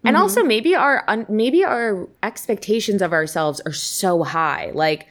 And 0.04 0.14
mm-hmm. 0.14 0.22
also, 0.22 0.42
maybe 0.42 0.74
our 0.74 1.04
maybe 1.28 1.64
our 1.64 2.08
expectations 2.22 3.02
of 3.02 3.12
ourselves 3.12 3.60
are 3.66 3.72
so 3.72 4.22
high, 4.22 4.70
like 4.74 5.06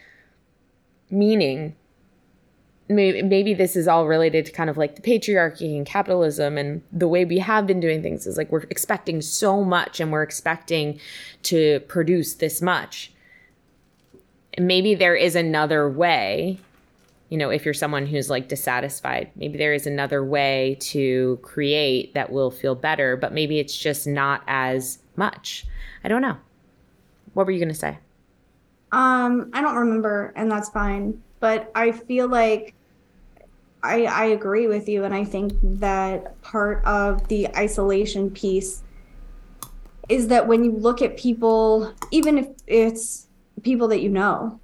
meaning 1.09 1.75
maybe, 2.89 3.21
maybe 3.21 3.53
this 3.53 3.75
is 3.75 3.88
all 3.88 4.07
related 4.07 4.45
to 4.45 4.51
kind 4.51 4.69
of 4.69 4.77
like 4.77 4.95
the 4.95 5.01
patriarchy 5.01 5.75
and 5.75 5.86
capitalism 5.86 6.57
and 6.57 6.81
the 6.91 7.07
way 7.07 7.25
we 7.25 7.39
have 7.39 7.65
been 7.67 7.79
doing 7.79 8.01
things 8.01 8.27
is 8.27 8.38
like 8.38 8.51
we're 8.51 8.65
expecting 8.69 9.21
so 9.21 9.63
much 9.63 9.99
and 9.99 10.12
we're 10.12 10.23
expecting 10.23 10.99
to 11.43 11.79
produce 11.81 12.36
this 12.36 12.62
much. 12.62 13.12
And 14.55 14.67
maybe 14.67 14.95
there 14.95 15.15
is 15.15 15.36
another 15.36 15.89
way, 15.89 16.59
you 17.33 17.39
know, 17.39 17.49
if 17.49 17.65
you're 17.65 17.73
someone 17.73 18.05
who's 18.05 18.29
like 18.29 18.47
dissatisfied, 18.47 19.31
maybe 19.35 19.57
there 19.57 19.73
is 19.73 19.87
another 19.87 20.23
way 20.23 20.77
to 20.79 21.39
create 21.41 22.13
that 22.13 22.31
will 22.31 22.51
feel 22.51 22.75
better, 22.75 23.17
but 23.17 23.33
maybe 23.33 23.57
it's 23.57 23.75
just 23.75 24.05
not 24.05 24.43
as 24.47 24.99
much. 25.15 25.65
I 26.03 26.09
don't 26.09 26.21
know. 26.21 26.37
What 27.33 27.47
were 27.47 27.51
you 27.51 27.59
going 27.59 27.69
to 27.69 27.75
say? 27.75 27.97
Um, 28.91 29.49
I 29.53 29.61
don't 29.61 29.75
remember, 29.75 30.31
and 30.35 30.51
that's 30.51 30.69
fine 30.69 31.19
but 31.43 31.69
I 31.75 31.91
feel 31.91 32.29
like 32.29 32.73
I, 33.83 34.05
I 34.05 34.25
agree 34.27 34.67
with 34.67 34.87
you. 34.87 35.03
And 35.03 35.13
I 35.13 35.25
think 35.25 35.51
that 35.61 36.41
part 36.41 36.81
of 36.85 37.27
the 37.27 37.53
isolation 37.53 38.31
piece 38.31 38.81
is 40.07 40.29
that 40.29 40.47
when 40.47 40.63
you 40.63 40.71
look 40.71 41.01
at 41.01 41.17
people, 41.17 41.93
even 42.11 42.37
if 42.37 42.47
it's 42.65 43.27
people 43.61 43.89
that 43.89 43.99
you 43.99 44.07
know, 44.07 44.57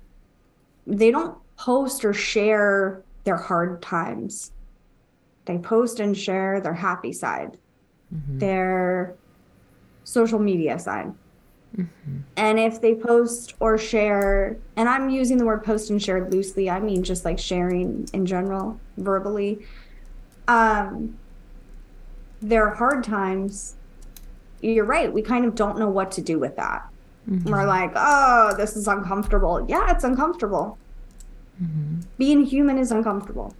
they 0.88 1.12
don't 1.12 1.38
post 1.60 2.06
or 2.06 2.14
share 2.14 3.04
their 3.26 3.36
hard 3.36 3.82
times. 3.82 4.54
They 5.46 5.58
post 5.58 6.00
and 6.00 6.18
share 6.18 6.62
their 6.62 6.74
happy 6.74 7.12
side, 7.12 7.58
mm-hmm. 8.14 8.40
their 8.40 9.16
social 10.06 10.40
media 10.40 10.80
side. 10.80 11.14
Mm-hmm. 11.76 12.20
And 12.38 12.60
if 12.60 12.80
they 12.80 12.96
post 12.96 13.56
or 13.60 13.78
share, 13.78 14.58
and 14.78 14.88
I'm 14.88 15.10
using 15.10 15.38
the 15.38 15.46
word 15.46 15.64
post 15.64 15.90
and 15.90 16.02
share 16.02 16.30
loosely, 16.30 16.70
I 16.70 16.80
mean 16.80 17.04
just 17.04 17.26
like 17.26 17.38
sharing 17.38 18.08
in 18.14 18.26
general, 18.26 18.80
verbally, 18.98 19.66
um, 20.48 21.18
their 22.42 22.70
hard 22.70 23.04
times, 23.04 23.76
you're 24.62 24.86
right. 24.86 25.12
We 25.12 25.22
kind 25.22 25.44
of 25.46 25.56
don't 25.56 25.78
know 25.78 25.90
what 25.90 26.10
to 26.14 26.22
do 26.22 26.40
with 26.40 26.56
that. 26.56 26.88
Mm-hmm. 27.30 27.50
We're 27.52 27.68
like, 27.68 27.92
oh, 27.96 28.56
this 28.56 28.78
is 28.78 28.88
uncomfortable. 28.88 29.66
Yeah, 29.68 29.92
it's 29.92 30.06
uncomfortable. 30.06 30.78
Mm-hmm. 31.62 32.02
Being 32.18 32.46
human 32.46 32.78
is 32.78 32.92
uncomfortable, 32.92 33.54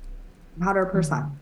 100%. 0.60 0.92
percent 0.92 1.26
mm-hmm. 1.26 1.36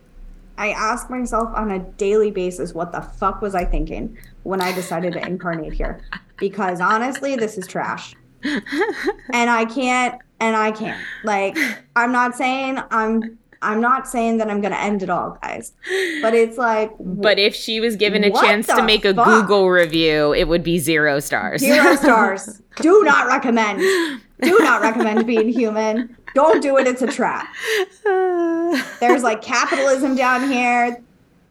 I 0.58 0.72
ask 0.72 1.10
myself 1.10 1.50
on 1.56 1.72
a 1.72 1.80
daily 1.80 2.32
basis, 2.32 2.74
what 2.74 2.92
the 2.92 3.02
fuck 3.02 3.42
was 3.42 3.54
I 3.54 3.64
thinking 3.64 4.18
when 4.44 4.60
I 4.60 4.74
decided 4.74 5.14
to 5.14 5.26
incarnate 5.26 5.74
here? 5.74 6.02
Because 6.38 6.82
honestly, 6.82 7.36
this 7.36 7.58
is 7.58 7.68
trash. 7.68 8.16
and 8.44 9.50
I 9.50 9.66
can't, 9.66 10.20
and 10.40 10.56
I 10.56 10.72
can't. 10.72 11.00
Like, 11.24 11.58
I'm 11.96 12.12
not 12.12 12.36
saying 12.36 12.80
I'm. 12.92 13.38
I'm 13.60 13.82
not 13.82 14.08
saying 14.08 14.38
that 14.38 14.52
I'm 14.52 14.62
going 14.62 14.72
to 14.72 14.80
end 14.80 15.02
it 15.02 15.10
all, 15.10 15.36
guys. 15.42 15.74
But 16.22 16.36
it's 16.36 16.60
like. 16.60 16.92
But 17.00 17.40
if 17.40 17.56
she 17.56 17.80
was 17.80 17.96
given 17.96 18.24
a 18.24 18.30
chance 18.30 18.68
to 18.68 18.84
make 18.84 19.04
a 19.04 19.16
fuck? 19.16 19.26
Google 19.26 19.72
review, 19.72 20.32
it 20.32 20.48
would 20.48 20.62
be 20.62 20.78
zero 20.78 21.20
stars. 21.20 21.62
Zero 21.62 21.96
stars. 21.96 22.62
Do 22.82 23.02
not 23.04 23.26
recommend. 23.26 23.80
Do 24.42 24.60
not 24.60 24.82
recommend 24.82 25.26
being 25.26 25.50
human. 25.50 26.16
Don't 26.34 26.62
do 26.62 26.78
it. 26.78 26.88
It's 26.88 27.02
a 27.02 27.08
trap. 27.08 27.48
There's 29.00 29.24
like 29.24 29.42
capitalism 29.42 30.16
down 30.16 30.50
here. 30.50 31.02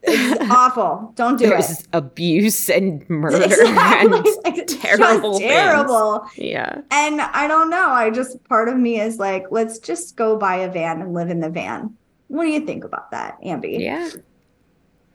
It's 0.03 0.51
awful. 0.51 1.13
Don't 1.17 1.39
do 1.39 1.47
it. 1.47 1.49
There's 1.51 1.81
it. 1.81 1.87
abuse 1.93 2.71
and 2.71 3.09
murder 3.11 3.43
exactly. 3.43 4.19
and 4.45 4.45
like, 4.45 4.67
terrible. 4.67 5.41
terrible. 5.41 6.27
Yeah. 6.37 6.81
And 6.91 7.21
I 7.21 7.49
don't 7.49 7.71
know. 7.71 7.91
I 7.91 8.11
just 8.11 8.43
part 8.45 8.69
of 8.69 8.77
me 8.77 9.01
is 9.01 9.19
like, 9.19 9.47
let's 9.51 9.79
just 9.79 10.17
go 10.17 10.37
buy 10.37 10.57
a 10.57 10.71
van 10.71 11.01
and 11.01 11.13
live 11.13 11.31
in 11.31 11.41
the 11.41 11.51
van. 11.51 11.97
What 12.29 12.45
do 12.45 12.51
you 12.51 12.65
think 12.65 12.85
about 12.85 13.11
that, 13.11 13.41
Ambi? 13.43 13.81
Yeah. 13.81 14.11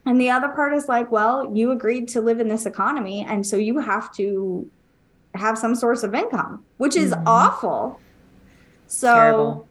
And 0.05 0.19
the 0.19 0.29
other 0.29 0.49
part 0.49 0.73
is 0.73 0.87
like, 0.87 1.11
well, 1.11 1.51
you 1.55 1.71
agreed 1.71 2.07
to 2.09 2.21
live 2.21 2.39
in 2.39 2.47
this 2.47 2.65
economy, 2.65 3.23
and 3.27 3.45
so 3.45 3.55
you 3.55 3.79
have 3.79 4.11
to 4.15 4.69
have 5.35 5.57
some 5.57 5.75
source 5.75 6.03
of 6.03 6.15
income, 6.15 6.63
which 6.77 6.95
is 6.95 7.11
mm-hmm. 7.11 7.27
awful. 7.27 7.99
So 8.91 9.07
terrible. 9.07 9.67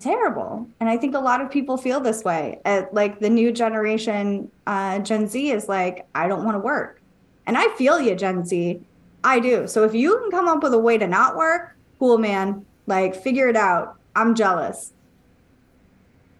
terrible. 0.00 0.68
And 0.80 0.88
I 0.88 0.96
think 0.96 1.14
a 1.14 1.18
lot 1.18 1.42
of 1.42 1.50
people 1.50 1.76
feel 1.76 2.00
this 2.00 2.24
way. 2.24 2.58
At, 2.64 2.92
like 2.94 3.20
the 3.20 3.28
new 3.28 3.52
generation, 3.52 4.50
uh, 4.66 5.00
Gen 5.00 5.28
Z 5.28 5.50
is 5.50 5.68
like, 5.68 6.06
I 6.14 6.26
don't 6.26 6.42
want 6.42 6.54
to 6.54 6.60
work. 6.60 7.02
And 7.46 7.58
I 7.58 7.68
feel 7.76 8.00
you, 8.00 8.14
Gen 8.14 8.46
Z. 8.46 8.80
I 9.22 9.40
do. 9.40 9.68
So 9.68 9.84
if 9.84 9.94
you 9.94 10.18
can 10.18 10.30
come 10.30 10.48
up 10.48 10.62
with 10.62 10.72
a 10.72 10.78
way 10.78 10.96
to 10.96 11.06
not 11.06 11.36
work, 11.36 11.76
cool, 11.98 12.16
man. 12.16 12.64
Like 12.86 13.14
figure 13.14 13.48
it 13.48 13.56
out. 13.56 13.96
I'm 14.14 14.34
jealous. 14.34 14.92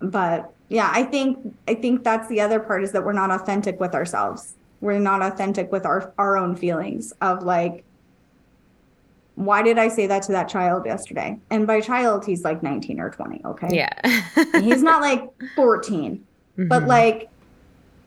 But 0.00 0.52
yeah, 0.68 0.90
I 0.92 1.02
think 1.02 1.54
I 1.68 1.74
think 1.74 2.02
that's 2.02 2.28
the 2.28 2.40
other 2.40 2.60
part 2.60 2.82
is 2.82 2.92
that 2.92 3.04
we're 3.04 3.12
not 3.12 3.30
authentic 3.30 3.78
with 3.78 3.94
ourselves. 3.94 4.54
We're 4.80 4.98
not 4.98 5.20
authentic 5.20 5.70
with 5.70 5.84
our 5.84 6.14
our 6.16 6.38
own 6.38 6.56
feelings 6.56 7.12
of 7.20 7.42
like 7.42 7.84
why 9.36 9.62
did 9.62 9.78
I 9.78 9.88
say 9.88 10.06
that 10.06 10.22
to 10.24 10.32
that 10.32 10.48
child 10.48 10.86
yesterday? 10.86 11.38
And 11.50 11.66
by 11.66 11.80
child, 11.80 12.24
he's 12.24 12.42
like 12.42 12.62
19 12.62 12.98
or 12.98 13.10
20. 13.10 13.42
Okay. 13.44 13.68
Yeah. 13.70 14.20
he's 14.60 14.82
not 14.82 15.02
like 15.02 15.30
14. 15.54 16.16
Mm-hmm. 16.16 16.68
But 16.68 16.86
like, 16.86 17.28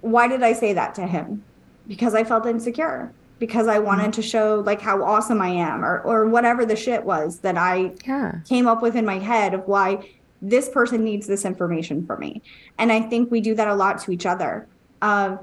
why 0.01 0.27
did 0.27 0.41
I 0.41 0.53
say 0.53 0.73
that 0.73 0.95
to 0.95 1.05
him? 1.05 1.43
Because 1.87 2.15
I 2.15 2.23
felt 2.23 2.47
insecure. 2.47 3.13
Because 3.37 3.67
I 3.67 3.77
wanted 3.77 4.03
mm-hmm. 4.03 4.11
to 4.13 4.21
show 4.23 4.63
like 4.65 4.81
how 4.81 5.03
awesome 5.03 5.39
I 5.39 5.49
am 5.49 5.85
or 5.85 6.01
or 6.01 6.27
whatever 6.27 6.65
the 6.65 6.75
shit 6.75 7.05
was 7.05 7.39
that 7.39 7.57
I 7.57 7.93
yeah. 8.05 8.39
came 8.47 8.67
up 8.67 8.81
with 8.81 8.95
in 8.95 9.05
my 9.05 9.19
head 9.19 9.53
of 9.53 9.65
why 9.67 10.09
this 10.41 10.67
person 10.67 11.03
needs 11.03 11.27
this 11.27 11.45
information 11.45 12.05
for 12.05 12.17
me. 12.17 12.41
And 12.79 12.91
I 12.91 13.01
think 13.01 13.29
we 13.29 13.39
do 13.39 13.53
that 13.55 13.67
a 13.67 13.75
lot 13.75 14.01
to 14.01 14.11
each 14.11 14.25
other. 14.25 14.67
Uh, 15.01 15.37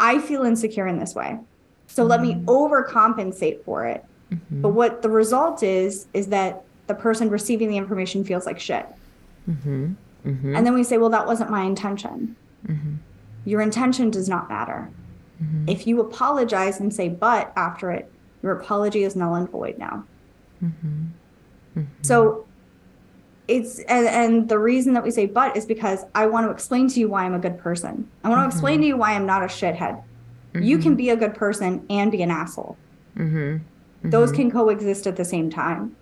I 0.00 0.18
feel 0.18 0.42
insecure 0.42 0.86
in 0.86 0.98
this 0.98 1.14
way. 1.14 1.38
So 1.86 2.02
mm-hmm. 2.02 2.10
let 2.10 2.20
me 2.20 2.34
mm-hmm. 2.34 2.48
overcompensate 2.48 3.64
for 3.64 3.86
it 3.86 4.04
Mm-hmm. 4.32 4.62
But 4.62 4.70
what 4.70 5.02
the 5.02 5.10
result 5.10 5.62
is, 5.62 6.06
is 6.14 6.28
that 6.28 6.64
the 6.86 6.94
person 6.94 7.30
receiving 7.30 7.68
the 7.68 7.76
information 7.76 8.24
feels 8.24 8.46
like 8.46 8.60
shit. 8.60 8.86
Mm-hmm. 9.48 9.92
Mm-hmm. 10.26 10.56
And 10.56 10.66
then 10.66 10.74
we 10.74 10.84
say, 10.84 10.98
well, 10.98 11.10
that 11.10 11.26
wasn't 11.26 11.50
my 11.50 11.62
intention. 11.62 12.36
Mm-hmm. 12.66 12.94
Your 13.44 13.60
intention 13.60 14.10
does 14.10 14.28
not 14.28 14.48
matter. 14.48 14.90
Mm-hmm. 15.42 15.68
If 15.68 15.86
you 15.86 16.00
apologize 16.00 16.80
and 16.80 16.92
say 16.92 17.08
but 17.08 17.52
after 17.56 17.90
it, 17.90 18.10
your 18.42 18.52
apology 18.52 19.04
is 19.04 19.16
null 19.16 19.34
and 19.34 19.48
void 19.48 19.78
now. 19.78 20.04
Mm-hmm. 20.62 21.82
So 22.02 22.46
it's 23.48 23.80
and, 23.80 24.06
and, 24.06 24.48
the 24.48 24.58
reason 24.58 24.94
that 24.94 25.02
we 25.02 25.10
say 25.10 25.26
but 25.26 25.56
is 25.56 25.66
because 25.66 26.04
I 26.14 26.26
want 26.26 26.46
to 26.46 26.50
explain 26.50 26.88
to 26.88 27.00
you 27.00 27.08
why 27.08 27.24
I'm 27.24 27.34
a 27.34 27.38
good 27.38 27.58
person. 27.58 28.08
I 28.22 28.28
want 28.28 28.42
to 28.42 28.46
explain 28.54 28.80
to 28.80 28.86
you 28.86 28.96
why 28.96 29.12
I'm 29.12 29.26
not 29.26 29.42
a 29.42 29.46
shithead. 29.46 30.02
You 30.54 30.78
can 30.78 30.94
be 30.94 31.10
a 31.10 31.16
good 31.16 31.34
person 31.34 31.84
and 31.90 32.12
be 32.12 32.22
an 32.22 32.30
asshole. 32.30 32.76
Mm-hmm. 33.16 33.56
Mm-hmm. 34.04 34.10
Those 34.10 34.30
can 34.30 34.50
coexist 34.50 35.06
at 35.06 35.16
the 35.16 35.24
same 35.24 35.48
time. 35.48 35.96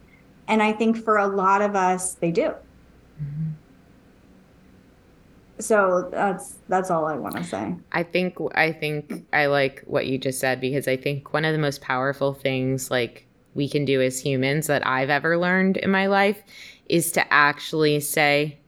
And 0.48 0.60
I 0.60 0.72
think 0.72 0.96
for 0.96 1.18
a 1.18 1.28
lot 1.28 1.62
of 1.62 1.76
us, 1.76 2.14
they 2.14 2.32
do. 2.32 2.52
Mm-hmm. 3.22 3.50
So 5.60 6.08
that's 6.10 6.56
that's 6.68 6.90
all 6.90 7.06
I 7.06 7.14
want 7.14 7.36
to 7.36 7.44
say. 7.44 7.76
I 7.92 8.02
think 8.02 8.36
I 8.56 8.72
think 8.72 9.24
I 9.32 9.46
like 9.46 9.84
what 9.86 10.06
you 10.06 10.18
just 10.18 10.40
said 10.40 10.60
because 10.60 10.88
I 10.88 10.96
think 10.96 11.32
one 11.32 11.44
of 11.44 11.52
the 11.52 11.58
most 11.58 11.80
powerful 11.80 12.34
things 12.34 12.90
like 12.90 13.28
we 13.54 13.68
can 13.68 13.84
do 13.84 14.02
as 14.02 14.18
humans 14.18 14.66
that 14.66 14.84
I've 14.84 15.10
ever 15.10 15.38
learned 15.38 15.76
in 15.76 15.90
my 15.90 16.06
life 16.06 16.42
is 16.86 17.12
to 17.12 17.32
actually 17.32 18.00
say 18.00 18.58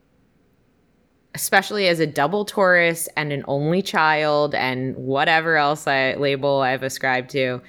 especially 1.34 1.88
as 1.88 1.98
a 1.98 2.06
double 2.06 2.44
Taurus 2.44 3.08
and 3.16 3.32
an 3.32 3.44
only 3.48 3.82
child 3.82 4.54
and 4.54 4.94
whatever 4.94 5.56
else 5.56 5.88
I 5.88 6.14
label 6.14 6.60
I've 6.60 6.84
ascribed 6.84 7.30
to 7.30 7.60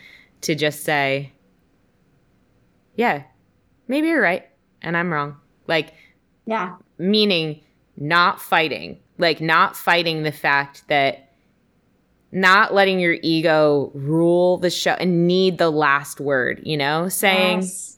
to 0.41 0.53
just 0.53 0.83
say 0.83 1.31
yeah, 2.95 3.23
maybe 3.87 4.07
you're 4.07 4.21
right 4.21 4.47
and 4.81 4.95
I'm 4.97 5.11
wrong. 5.11 5.37
Like, 5.67 5.93
yeah, 6.45 6.75
meaning 6.97 7.61
not 7.97 8.41
fighting, 8.41 8.99
like, 9.17 9.41
not 9.41 9.75
fighting 9.75 10.23
the 10.23 10.31
fact 10.31 10.87
that 10.87 11.31
not 12.31 12.73
letting 12.73 12.99
your 12.99 13.17
ego 13.21 13.91
rule 13.93 14.57
the 14.57 14.69
show 14.69 14.91
and 14.91 15.25
need 15.25 15.57
the 15.57 15.69
last 15.69 16.19
word, 16.19 16.61
you 16.63 16.75
know, 16.75 17.07
saying, 17.07 17.61
yes. 17.61 17.97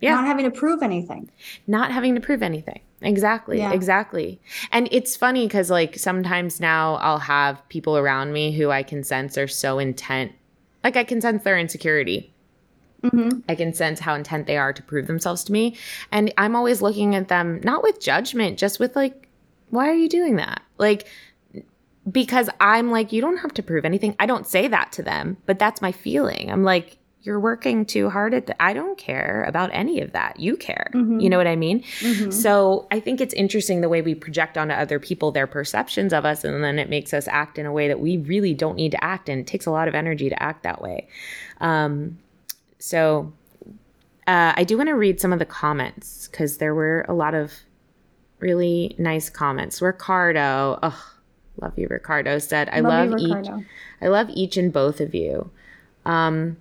yeah, 0.00 0.14
not 0.14 0.26
having 0.26 0.44
to 0.44 0.50
prove 0.50 0.82
anything, 0.82 1.30
not 1.66 1.92
having 1.92 2.14
to 2.14 2.20
prove 2.20 2.42
anything. 2.42 2.80
Exactly. 3.02 3.58
Yeah. 3.58 3.72
Exactly. 3.72 4.40
And 4.72 4.88
it's 4.90 5.16
funny 5.16 5.46
because, 5.46 5.70
like, 5.70 5.96
sometimes 5.96 6.60
now 6.60 6.96
I'll 6.96 7.18
have 7.18 7.66
people 7.68 7.96
around 7.96 8.32
me 8.32 8.52
who 8.52 8.70
I 8.70 8.82
can 8.82 9.02
sense 9.04 9.38
are 9.38 9.48
so 9.48 9.78
intent. 9.78 10.32
Like, 10.84 10.96
I 10.96 11.04
can 11.04 11.20
sense 11.20 11.42
their 11.42 11.58
insecurity. 11.58 12.34
Mm-hmm. 13.02 13.40
I 13.48 13.54
can 13.54 13.72
sense 13.72 14.00
how 14.00 14.14
intent 14.14 14.46
they 14.46 14.56
are 14.56 14.72
to 14.72 14.82
prove 14.82 15.06
themselves 15.06 15.44
to 15.44 15.52
me. 15.52 15.76
And 16.12 16.32
I'm 16.36 16.54
always 16.54 16.82
looking 16.82 17.14
at 17.14 17.28
them, 17.28 17.60
not 17.64 17.82
with 17.82 18.00
judgment, 18.00 18.58
just 18.58 18.78
with 18.78 18.96
like, 18.96 19.28
why 19.70 19.88
are 19.88 19.94
you 19.94 20.08
doing 20.08 20.36
that? 20.36 20.62
Like, 20.78 21.06
because 22.10 22.48
I'm 22.60 22.90
like, 22.90 23.12
you 23.12 23.20
don't 23.20 23.38
have 23.38 23.54
to 23.54 23.62
prove 23.62 23.84
anything. 23.84 24.16
I 24.18 24.26
don't 24.26 24.46
say 24.46 24.68
that 24.68 24.92
to 24.92 25.02
them, 25.02 25.36
but 25.46 25.58
that's 25.58 25.80
my 25.80 25.92
feeling. 25.92 26.50
I'm 26.50 26.64
like, 26.64 26.96
you're 27.22 27.38
working 27.38 27.84
too 27.84 28.08
hard 28.08 28.32
at 28.32 28.46
that. 28.46 28.56
I 28.60 28.72
don't 28.72 28.96
care 28.96 29.44
about 29.46 29.68
any 29.74 30.00
of 30.00 30.12
that. 30.12 30.40
You 30.40 30.56
care. 30.56 30.90
Mm-hmm. 30.94 31.20
You 31.20 31.28
know 31.28 31.36
what 31.36 31.46
I 31.46 31.54
mean? 31.56 31.82
Mm-hmm. 32.00 32.30
So 32.30 32.88
I 32.90 32.98
think 32.98 33.20
it's 33.20 33.34
interesting 33.34 33.82
the 33.82 33.90
way 33.90 34.00
we 34.00 34.14
project 34.14 34.56
onto 34.56 34.72
other 34.72 34.98
people 34.98 35.30
their 35.30 35.46
perceptions 35.46 36.14
of 36.14 36.24
us, 36.24 36.44
and 36.44 36.64
then 36.64 36.78
it 36.78 36.88
makes 36.88 37.12
us 37.12 37.28
act 37.28 37.58
in 37.58 37.66
a 37.66 37.72
way 37.72 37.88
that 37.88 38.00
we 38.00 38.16
really 38.16 38.54
don't 38.54 38.76
need 38.76 38.92
to 38.92 39.04
act. 39.04 39.28
And 39.28 39.40
it 39.40 39.46
takes 39.46 39.66
a 39.66 39.70
lot 39.70 39.86
of 39.86 39.94
energy 39.94 40.30
to 40.30 40.42
act 40.42 40.62
that 40.62 40.80
way. 40.80 41.08
Um, 41.60 42.18
so 42.80 43.32
uh, 44.26 44.52
I 44.56 44.64
do 44.64 44.76
want 44.76 44.88
to 44.88 44.94
read 44.94 45.20
some 45.20 45.32
of 45.32 45.38
the 45.38 45.44
comments 45.44 46.28
because 46.28 46.58
there 46.58 46.74
were 46.74 47.04
a 47.08 47.14
lot 47.14 47.34
of 47.34 47.52
really 48.40 48.96
nice 48.98 49.28
comments. 49.28 49.82
Ricardo, 49.82 50.78
oh, 50.82 51.12
love 51.58 51.78
you, 51.78 51.86
Ricardo 51.88 52.38
said, 52.38 52.68
"I 52.72 52.80
love, 52.80 53.10
love 53.10 53.20
you, 53.20 53.38
each. 53.38 53.64
I 54.00 54.08
love 54.08 54.30
each 54.30 54.56
and 54.56 54.72
both 54.72 55.00
of 55.00 55.14
you." 55.14 55.50
Um, 56.06 56.56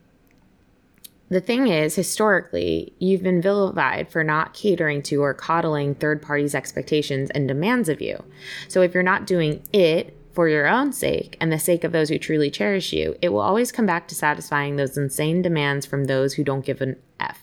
the 1.29 1.39
thing 1.39 1.67
is, 1.67 1.95
historically, 1.95 2.91
you've 2.99 3.23
been 3.23 3.41
vilified 3.41 4.11
for 4.11 4.23
not 4.23 4.53
catering 4.53 5.01
to 5.03 5.21
or 5.21 5.33
coddling 5.33 5.95
third 5.95 6.21
parties' 6.21 6.55
expectations 6.55 7.29
and 7.29 7.47
demands 7.47 7.87
of 7.87 8.01
you. 8.01 8.23
So 8.67 8.81
if 8.81 8.93
you're 8.93 9.03
not 9.03 9.27
doing 9.27 9.61
it 9.71 10.17
for 10.39 10.47
your 10.47 10.67
own 10.67 10.93
sake 10.93 11.35
and 11.41 11.51
the 11.51 11.59
sake 11.59 11.83
of 11.83 11.91
those 11.91 12.07
who 12.07 12.17
truly 12.17 12.49
cherish 12.49 12.93
you, 12.93 13.13
it 13.21 13.27
will 13.27 13.41
always 13.41 13.73
come 13.73 13.85
back 13.85 14.07
to 14.07 14.15
satisfying 14.15 14.77
those 14.77 14.97
insane 14.97 15.41
demands 15.41 15.85
from 15.85 16.05
those 16.05 16.35
who 16.35 16.45
don't 16.45 16.65
give 16.65 16.79
an 16.79 16.95
F. 17.19 17.41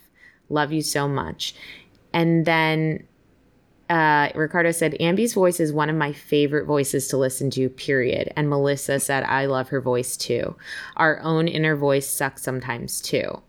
Love 0.49 0.72
you 0.72 0.80
so 0.80 1.07
much. 1.07 1.55
And 2.14 2.47
then 2.47 3.07
uh, 3.90 4.30
Ricardo 4.34 4.70
said, 4.70 4.97
Ambi's 4.99 5.34
voice 5.34 5.61
is 5.61 5.74
one 5.74 5.90
of 5.90 5.97
my 5.97 6.14
favorite 6.14 6.64
voices 6.64 7.07
to 7.09 7.18
listen 7.18 7.51
to, 7.51 7.68
period. 7.68 8.32
And 8.34 8.49
Melissa 8.49 8.99
said, 8.99 9.24
I 9.24 9.44
love 9.44 9.68
her 9.68 9.82
voice 9.82 10.16
too. 10.16 10.57
Our 10.97 11.20
own 11.20 11.49
inner 11.49 11.76
voice 11.76 12.09
sucks 12.09 12.42
sometimes 12.42 13.03
too. 13.03 13.42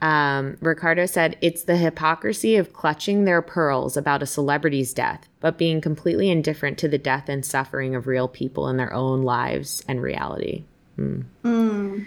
Um, 0.00 0.56
Ricardo 0.60 1.06
said, 1.06 1.36
It's 1.40 1.64
the 1.64 1.76
hypocrisy 1.76 2.56
of 2.56 2.72
clutching 2.72 3.24
their 3.24 3.42
pearls 3.42 3.96
about 3.96 4.22
a 4.22 4.26
celebrity's 4.26 4.94
death, 4.94 5.28
but 5.40 5.58
being 5.58 5.80
completely 5.80 6.30
indifferent 6.30 6.78
to 6.78 6.88
the 6.88 6.98
death 6.98 7.28
and 7.28 7.44
suffering 7.44 7.94
of 7.94 8.06
real 8.06 8.28
people 8.28 8.68
in 8.68 8.76
their 8.76 8.92
own 8.92 9.22
lives 9.22 9.84
and 9.88 10.00
reality. 10.00 10.64
Mm. 10.96 11.24
Mm. 11.44 12.06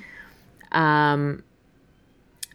Um, 0.72 1.44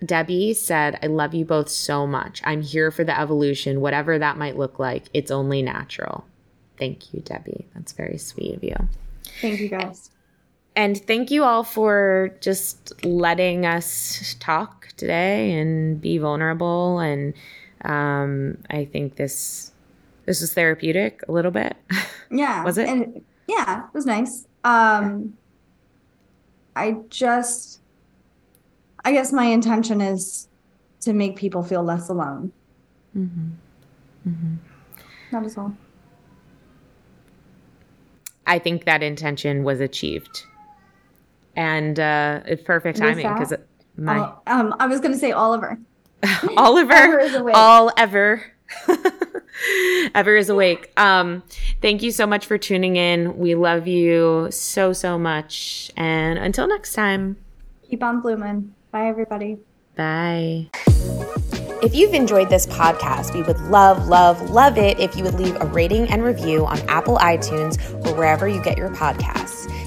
Debbie 0.04 0.54
said, 0.54 0.98
I 1.02 1.06
love 1.06 1.34
you 1.34 1.44
both 1.44 1.68
so 1.68 2.06
much. 2.06 2.40
I'm 2.44 2.62
here 2.62 2.90
for 2.90 3.04
the 3.04 3.18
evolution, 3.18 3.80
whatever 3.80 4.18
that 4.18 4.36
might 4.36 4.56
look 4.56 4.78
like. 4.78 5.04
It's 5.12 5.30
only 5.30 5.62
natural. 5.62 6.26
Thank 6.78 7.12
you, 7.12 7.20
Debbie. 7.20 7.66
That's 7.74 7.92
very 7.92 8.18
sweet 8.18 8.54
of 8.54 8.64
you. 8.64 8.76
Thank 9.40 9.60
you, 9.60 9.68
guys. 9.68 10.10
And 10.76 11.02
thank 11.06 11.30
you 11.30 11.42
all 11.42 11.64
for 11.64 12.36
just 12.42 13.02
letting 13.02 13.64
us 13.64 14.36
talk 14.40 14.88
today 14.98 15.54
and 15.58 15.98
be 15.98 16.18
vulnerable. 16.18 16.98
And 16.98 17.32
um, 17.82 18.58
I 18.68 18.84
think 18.84 19.16
this 19.16 19.72
this 20.26 20.42
was 20.42 20.52
therapeutic 20.52 21.22
a 21.28 21.32
little 21.32 21.50
bit. 21.50 21.76
Yeah. 22.28 22.64
was 22.64 22.76
it? 22.76 22.88
And 22.88 23.24
yeah, 23.46 23.84
it 23.86 23.94
was 23.94 24.04
nice. 24.04 24.48
Um, 24.64 25.34
I 26.74 26.96
just, 27.08 27.80
I 29.04 29.12
guess 29.12 29.32
my 29.32 29.44
intention 29.44 30.00
is 30.00 30.48
to 31.02 31.12
make 31.12 31.36
people 31.36 31.62
feel 31.62 31.84
less 31.84 32.08
alone. 32.08 32.50
Mm-hmm. 33.16 34.28
Mm-hmm. 34.28 34.54
That 35.30 35.44
is 35.46 35.56
all. 35.56 35.72
I 38.44 38.58
think 38.58 38.86
that 38.86 39.04
intention 39.04 39.62
was 39.62 39.78
achieved 39.78 40.44
and 41.56 41.98
uh, 41.98 42.40
it's 42.46 42.62
perfect 42.62 42.98
timing 42.98 43.26
because 43.32 43.52
my 43.96 44.18
uh, 44.18 44.34
um, 44.46 44.74
I 44.78 44.86
was 44.86 45.00
going 45.00 45.12
to 45.12 45.18
say 45.18 45.32
Oliver. 45.32 45.78
Oliver, 46.56 47.50
all 47.54 47.90
ever. 47.96 48.44
ever 50.14 50.36
is 50.36 50.48
awake. 50.48 50.92
Um, 50.96 51.42
thank 51.80 52.02
you 52.02 52.10
so 52.10 52.26
much 52.26 52.46
for 52.46 52.58
tuning 52.58 52.96
in. 52.96 53.38
We 53.38 53.54
love 53.54 53.86
you 53.86 54.48
so, 54.50 54.92
so 54.92 55.18
much. 55.18 55.90
And 55.96 56.38
until 56.38 56.66
next 56.66 56.94
time, 56.94 57.36
keep 57.88 58.02
on 58.02 58.20
blooming. 58.20 58.74
Bye, 58.90 59.06
everybody. 59.06 59.58
Bye. 59.94 60.70
If 61.82 61.94
you've 61.94 62.14
enjoyed 62.14 62.48
this 62.48 62.66
podcast, 62.66 63.34
we 63.34 63.42
would 63.42 63.60
love, 63.60 64.08
love, 64.08 64.50
love 64.50 64.78
it 64.78 64.98
if 64.98 65.14
you 65.16 65.22
would 65.24 65.34
leave 65.34 65.56
a 65.60 65.66
rating 65.66 66.08
and 66.08 66.24
review 66.24 66.66
on 66.66 66.78
Apple 66.88 67.18
iTunes 67.18 67.78
or 68.06 68.14
wherever 68.14 68.48
you 68.48 68.62
get 68.62 68.76
your 68.78 68.90
podcasts. 68.90 69.55